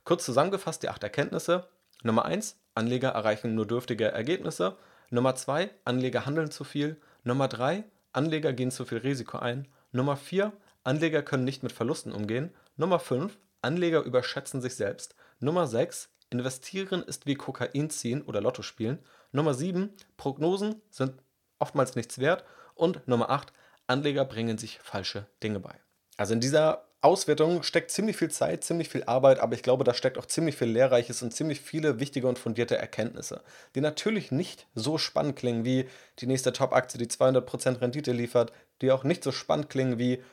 Kurz 0.03 0.25
zusammengefasst 0.25 0.83
die 0.83 0.89
acht 0.89 1.03
Erkenntnisse. 1.03 1.67
Nummer 2.03 2.25
1, 2.25 2.55
Anleger 2.77 3.09
erreichen 3.09 3.55
nur 3.55 3.65
dürftige 3.65 4.05
Ergebnisse. 4.05 4.77
Nummer 5.09 5.35
2, 5.35 5.69
Anleger 5.83 6.25
handeln 6.25 6.51
zu 6.51 6.63
viel. 6.63 7.01
Nummer 7.23 7.47
3, 7.47 7.83
Anleger 8.13 8.53
gehen 8.53 8.71
zu 8.71 8.85
viel 8.85 8.99
Risiko 8.99 9.39
ein. 9.39 9.67
Nummer 9.91 10.15
4, 10.15 10.53
Anleger 10.83 11.23
können 11.23 11.43
nicht 11.43 11.63
mit 11.63 11.71
Verlusten 11.71 12.11
umgehen. 12.11 12.53
Nummer 12.75 12.99
5, 12.99 13.37
Anleger 13.61 14.03
überschätzen 14.03 14.61
sich 14.61 14.75
selbst. 14.75 15.15
Nummer 15.39 15.67
6, 15.67 16.09
investieren 16.29 17.03
ist 17.03 17.25
wie 17.25 17.35
Kokain 17.35 17.89
ziehen 17.89 18.21
oder 18.21 18.41
Lotto 18.41 18.61
spielen. 18.61 18.99
Nummer 19.31 19.53
7, 19.53 19.93
Prognosen 20.15 20.81
sind 20.89 21.13
oftmals 21.59 21.95
nichts 21.95 22.19
wert. 22.19 22.43
Und 22.75 23.07
Nummer 23.07 23.29
8, 23.29 23.53
Anleger 23.87 24.23
bringen 24.23 24.57
sich 24.57 24.79
falsche 24.79 25.25
Dinge 25.41 25.59
bei. 25.59 25.75
Also 26.15 26.33
in 26.33 26.41
dieser 26.41 26.86
Auswertung 27.01 27.61
steckt 27.61 27.91
ziemlich 27.91 28.17
viel 28.17 28.31
Zeit, 28.31 28.63
ziemlich 28.63 28.89
viel 28.89 29.03
Arbeit, 29.03 29.39
aber 29.39 29.53
ich 29.53 29.61
glaube, 29.61 29.83
da 29.83 29.93
steckt 29.93 30.17
auch 30.17 30.25
ziemlich 30.25 30.57
viel 30.57 30.69
Lehrreiches 30.69 31.21
und 31.21 31.31
ziemlich 31.31 31.61
viele 31.61 31.99
wichtige 31.99 32.27
und 32.27 32.39
fundierte 32.39 32.77
Erkenntnisse, 32.77 33.41
die 33.75 33.81
natürlich 33.81 34.31
nicht 34.31 34.65
so 34.73 34.97
spannend 34.97 35.35
klingen 35.35 35.63
wie 35.63 35.87
die 36.19 36.27
nächste 36.27 36.53
Top-Aktie, 36.53 36.97
die 36.97 37.07
200% 37.07 37.81
Rendite 37.81 38.11
liefert, 38.11 38.51
die 38.81 38.91
auch 38.91 39.03
nicht 39.03 39.23
so 39.23 39.31
spannend 39.31 39.69
klingen 39.69 39.99
wie 39.99 40.23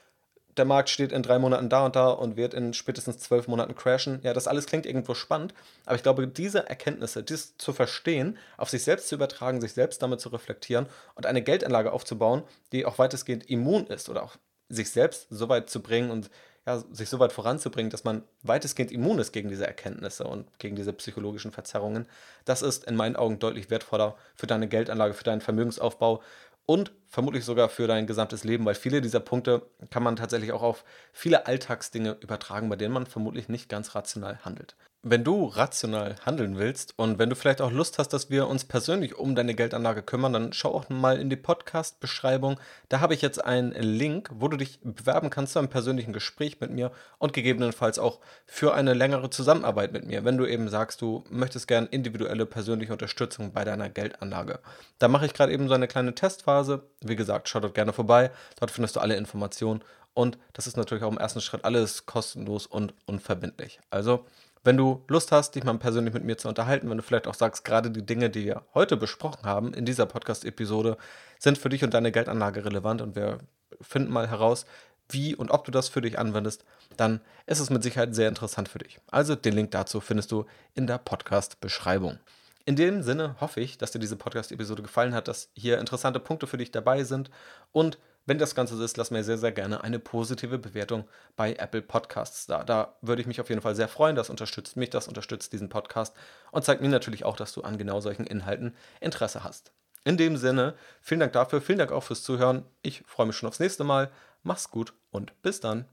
der 0.56 0.64
Markt 0.64 0.88
steht 0.88 1.12
in 1.12 1.22
drei 1.22 1.38
Monaten 1.38 1.68
da 1.68 1.84
und 1.84 1.96
da 1.96 2.08
und 2.10 2.36
wird 2.36 2.54
in 2.54 2.74
spätestens 2.74 3.18
zwölf 3.18 3.48
Monaten 3.48 3.74
crashen. 3.74 4.20
Ja, 4.22 4.32
das 4.32 4.46
alles 4.46 4.66
klingt 4.66 4.86
irgendwo 4.86 5.14
spannend, 5.14 5.52
aber 5.84 5.96
ich 5.96 6.02
glaube, 6.02 6.28
diese 6.28 6.68
Erkenntnisse, 6.68 7.22
dies 7.22 7.56
zu 7.58 7.72
verstehen, 7.72 8.38
auf 8.56 8.70
sich 8.70 8.84
selbst 8.84 9.08
zu 9.08 9.16
übertragen, 9.16 9.60
sich 9.60 9.72
selbst 9.72 10.02
damit 10.02 10.20
zu 10.20 10.28
reflektieren 10.28 10.86
und 11.14 11.26
eine 11.26 11.42
Geldanlage 11.42 11.92
aufzubauen, 11.92 12.44
die 12.72 12.86
auch 12.86 12.98
weitestgehend 12.98 13.50
immun 13.50 13.86
ist 13.88 14.08
oder 14.08 14.22
auch 14.22 14.36
sich 14.68 14.90
selbst 14.90 15.26
so 15.30 15.48
weit 15.48 15.68
zu 15.68 15.82
bringen 15.82 16.10
und 16.10 16.30
ja, 16.66 16.82
sich 16.90 17.08
so 17.08 17.18
weit 17.18 17.32
voranzubringen, 17.32 17.90
dass 17.90 18.04
man 18.04 18.22
weitestgehend 18.42 18.90
immun 18.90 19.18
ist 19.18 19.32
gegen 19.32 19.48
diese 19.48 19.66
Erkenntnisse 19.66 20.24
und 20.24 20.46
gegen 20.58 20.76
diese 20.76 20.92
psychologischen 20.92 21.52
Verzerrungen. 21.52 22.08
Das 22.44 22.62
ist 22.62 22.84
in 22.84 22.96
meinen 22.96 23.16
Augen 23.16 23.38
deutlich 23.38 23.70
wertvoller 23.70 24.16
für 24.34 24.46
deine 24.46 24.68
Geldanlage, 24.68 25.14
für 25.14 25.24
deinen 25.24 25.42
Vermögensaufbau 25.42 26.22
und 26.66 26.92
vermutlich 27.08 27.44
sogar 27.44 27.68
für 27.68 27.86
dein 27.86 28.06
gesamtes 28.06 28.44
Leben, 28.44 28.64
weil 28.64 28.74
viele 28.74 29.02
dieser 29.02 29.20
Punkte 29.20 29.62
kann 29.90 30.02
man 30.02 30.16
tatsächlich 30.16 30.52
auch 30.52 30.62
auf 30.62 30.84
viele 31.12 31.46
Alltagsdinge 31.46 32.16
übertragen, 32.20 32.68
bei 32.70 32.76
denen 32.76 32.94
man 32.94 33.06
vermutlich 33.06 33.48
nicht 33.48 33.68
ganz 33.68 33.94
rational 33.94 34.38
handelt. 34.44 34.74
Wenn 35.06 35.22
du 35.22 35.44
rational 35.44 36.16
handeln 36.24 36.56
willst 36.56 36.94
und 36.96 37.18
wenn 37.18 37.28
du 37.28 37.36
vielleicht 37.36 37.60
auch 37.60 37.70
Lust 37.70 37.98
hast, 37.98 38.14
dass 38.14 38.30
wir 38.30 38.48
uns 38.48 38.64
persönlich 38.64 39.18
um 39.18 39.34
deine 39.34 39.54
Geldanlage 39.54 40.02
kümmern, 40.02 40.32
dann 40.32 40.54
schau 40.54 40.74
auch 40.74 40.88
mal 40.88 41.20
in 41.20 41.28
die 41.28 41.36
Podcast-Beschreibung. 41.36 42.58
Da 42.88 43.00
habe 43.00 43.12
ich 43.12 43.20
jetzt 43.20 43.44
einen 43.44 43.72
Link, 43.72 44.30
wo 44.32 44.48
du 44.48 44.56
dich 44.56 44.80
bewerben 44.82 45.28
kannst 45.28 45.52
zu 45.52 45.58
einem 45.58 45.68
persönlichen 45.68 46.14
Gespräch 46.14 46.58
mit 46.58 46.70
mir 46.70 46.90
und 47.18 47.34
gegebenenfalls 47.34 47.98
auch 47.98 48.20
für 48.46 48.72
eine 48.72 48.94
längere 48.94 49.28
Zusammenarbeit 49.28 49.92
mit 49.92 50.06
mir, 50.06 50.24
wenn 50.24 50.38
du 50.38 50.46
eben 50.46 50.70
sagst, 50.70 51.02
du 51.02 51.22
möchtest 51.28 51.68
gerne 51.68 51.88
individuelle 51.88 52.46
persönliche 52.46 52.94
Unterstützung 52.94 53.52
bei 53.52 53.66
deiner 53.66 53.90
Geldanlage. 53.90 54.60
Da 54.98 55.08
mache 55.08 55.26
ich 55.26 55.34
gerade 55.34 55.52
eben 55.52 55.68
so 55.68 55.74
eine 55.74 55.86
kleine 55.86 56.14
Testphase. 56.14 56.82
Wie 57.02 57.16
gesagt, 57.16 57.50
schau 57.50 57.60
dort 57.60 57.74
gerne 57.74 57.92
vorbei. 57.92 58.30
Dort 58.58 58.70
findest 58.70 58.96
du 58.96 59.00
alle 59.00 59.16
Informationen 59.16 59.84
und 60.14 60.38
das 60.54 60.66
ist 60.66 60.78
natürlich 60.78 61.04
auch 61.04 61.12
im 61.12 61.18
ersten 61.18 61.42
Schritt 61.42 61.66
alles 61.66 62.06
kostenlos 62.06 62.66
und 62.66 62.94
unverbindlich. 63.04 63.80
Also 63.90 64.24
wenn 64.64 64.76
du 64.76 65.04
Lust 65.08 65.30
hast, 65.30 65.54
dich 65.54 65.64
mal 65.64 65.76
persönlich 65.78 66.14
mit 66.14 66.24
mir 66.24 66.36
zu 66.36 66.48
unterhalten, 66.48 66.90
wenn 66.90 66.96
du 66.96 67.02
vielleicht 67.02 67.26
auch 67.26 67.34
sagst, 67.34 67.64
gerade 67.64 67.90
die 67.90 68.04
Dinge, 68.04 68.30
die 68.30 68.46
wir 68.46 68.62
heute 68.74 68.96
besprochen 68.96 69.44
haben 69.44 69.74
in 69.74 69.84
dieser 69.84 70.06
Podcast-Episode, 70.06 70.96
sind 71.38 71.58
für 71.58 71.68
dich 71.68 71.84
und 71.84 71.94
deine 71.94 72.10
Geldanlage 72.10 72.64
relevant 72.64 73.02
und 73.02 73.14
wir 73.14 73.38
finden 73.80 74.12
mal 74.12 74.28
heraus, 74.28 74.64
wie 75.10 75.34
und 75.34 75.50
ob 75.50 75.64
du 75.64 75.70
das 75.70 75.88
für 75.88 76.00
dich 76.00 76.18
anwendest, 76.18 76.64
dann 76.96 77.20
ist 77.46 77.60
es 77.60 77.68
mit 77.68 77.82
Sicherheit 77.82 78.14
sehr 78.14 78.28
interessant 78.28 78.68
für 78.68 78.78
dich. 78.78 79.00
Also 79.10 79.34
den 79.34 79.52
Link 79.54 79.70
dazu 79.70 80.00
findest 80.00 80.32
du 80.32 80.46
in 80.74 80.86
der 80.86 80.98
Podcast-Beschreibung. 80.98 82.18
In 82.64 82.76
dem 82.76 83.02
Sinne 83.02 83.36
hoffe 83.40 83.60
ich, 83.60 83.76
dass 83.76 83.92
dir 83.92 83.98
diese 83.98 84.16
Podcast-Episode 84.16 84.82
gefallen 84.82 85.14
hat, 85.14 85.28
dass 85.28 85.50
hier 85.54 85.78
interessante 85.78 86.20
Punkte 86.20 86.46
für 86.46 86.56
dich 86.56 86.70
dabei 86.70 87.04
sind 87.04 87.30
und 87.72 87.98
wenn 88.26 88.38
das 88.38 88.54
Ganze 88.54 88.76
so 88.76 88.84
ist, 88.84 88.96
lass 88.96 89.10
mir 89.10 89.22
sehr, 89.22 89.38
sehr 89.38 89.52
gerne 89.52 89.84
eine 89.84 89.98
positive 89.98 90.58
Bewertung 90.58 91.04
bei 91.36 91.54
Apple 91.54 91.82
Podcasts 91.82 92.46
da. 92.46 92.64
Da 92.64 92.96
würde 93.02 93.20
ich 93.20 93.26
mich 93.26 93.40
auf 93.40 93.48
jeden 93.48 93.60
Fall 93.60 93.74
sehr 93.74 93.88
freuen. 93.88 94.16
Das 94.16 94.30
unterstützt 94.30 94.76
mich, 94.76 94.90
das 94.90 95.08
unterstützt 95.08 95.52
diesen 95.52 95.68
Podcast 95.68 96.14
und 96.50 96.64
zeigt 96.64 96.80
mir 96.80 96.88
natürlich 96.88 97.24
auch, 97.24 97.36
dass 97.36 97.52
du 97.52 97.62
an 97.62 97.78
genau 97.78 98.00
solchen 98.00 98.26
Inhalten 98.26 98.74
Interesse 99.00 99.44
hast. 99.44 99.72
In 100.04 100.16
dem 100.16 100.36
Sinne, 100.36 100.74
vielen 101.00 101.20
Dank 101.20 101.32
dafür, 101.32 101.60
vielen 101.60 101.78
Dank 101.78 101.92
auch 101.92 102.02
fürs 102.02 102.22
Zuhören. 102.22 102.64
Ich 102.82 103.02
freue 103.06 103.26
mich 103.26 103.36
schon 103.36 103.48
aufs 103.48 103.60
nächste 103.60 103.84
Mal. 103.84 104.10
Mach's 104.42 104.70
gut 104.70 104.92
und 105.10 105.40
bis 105.42 105.60
dann. 105.60 105.86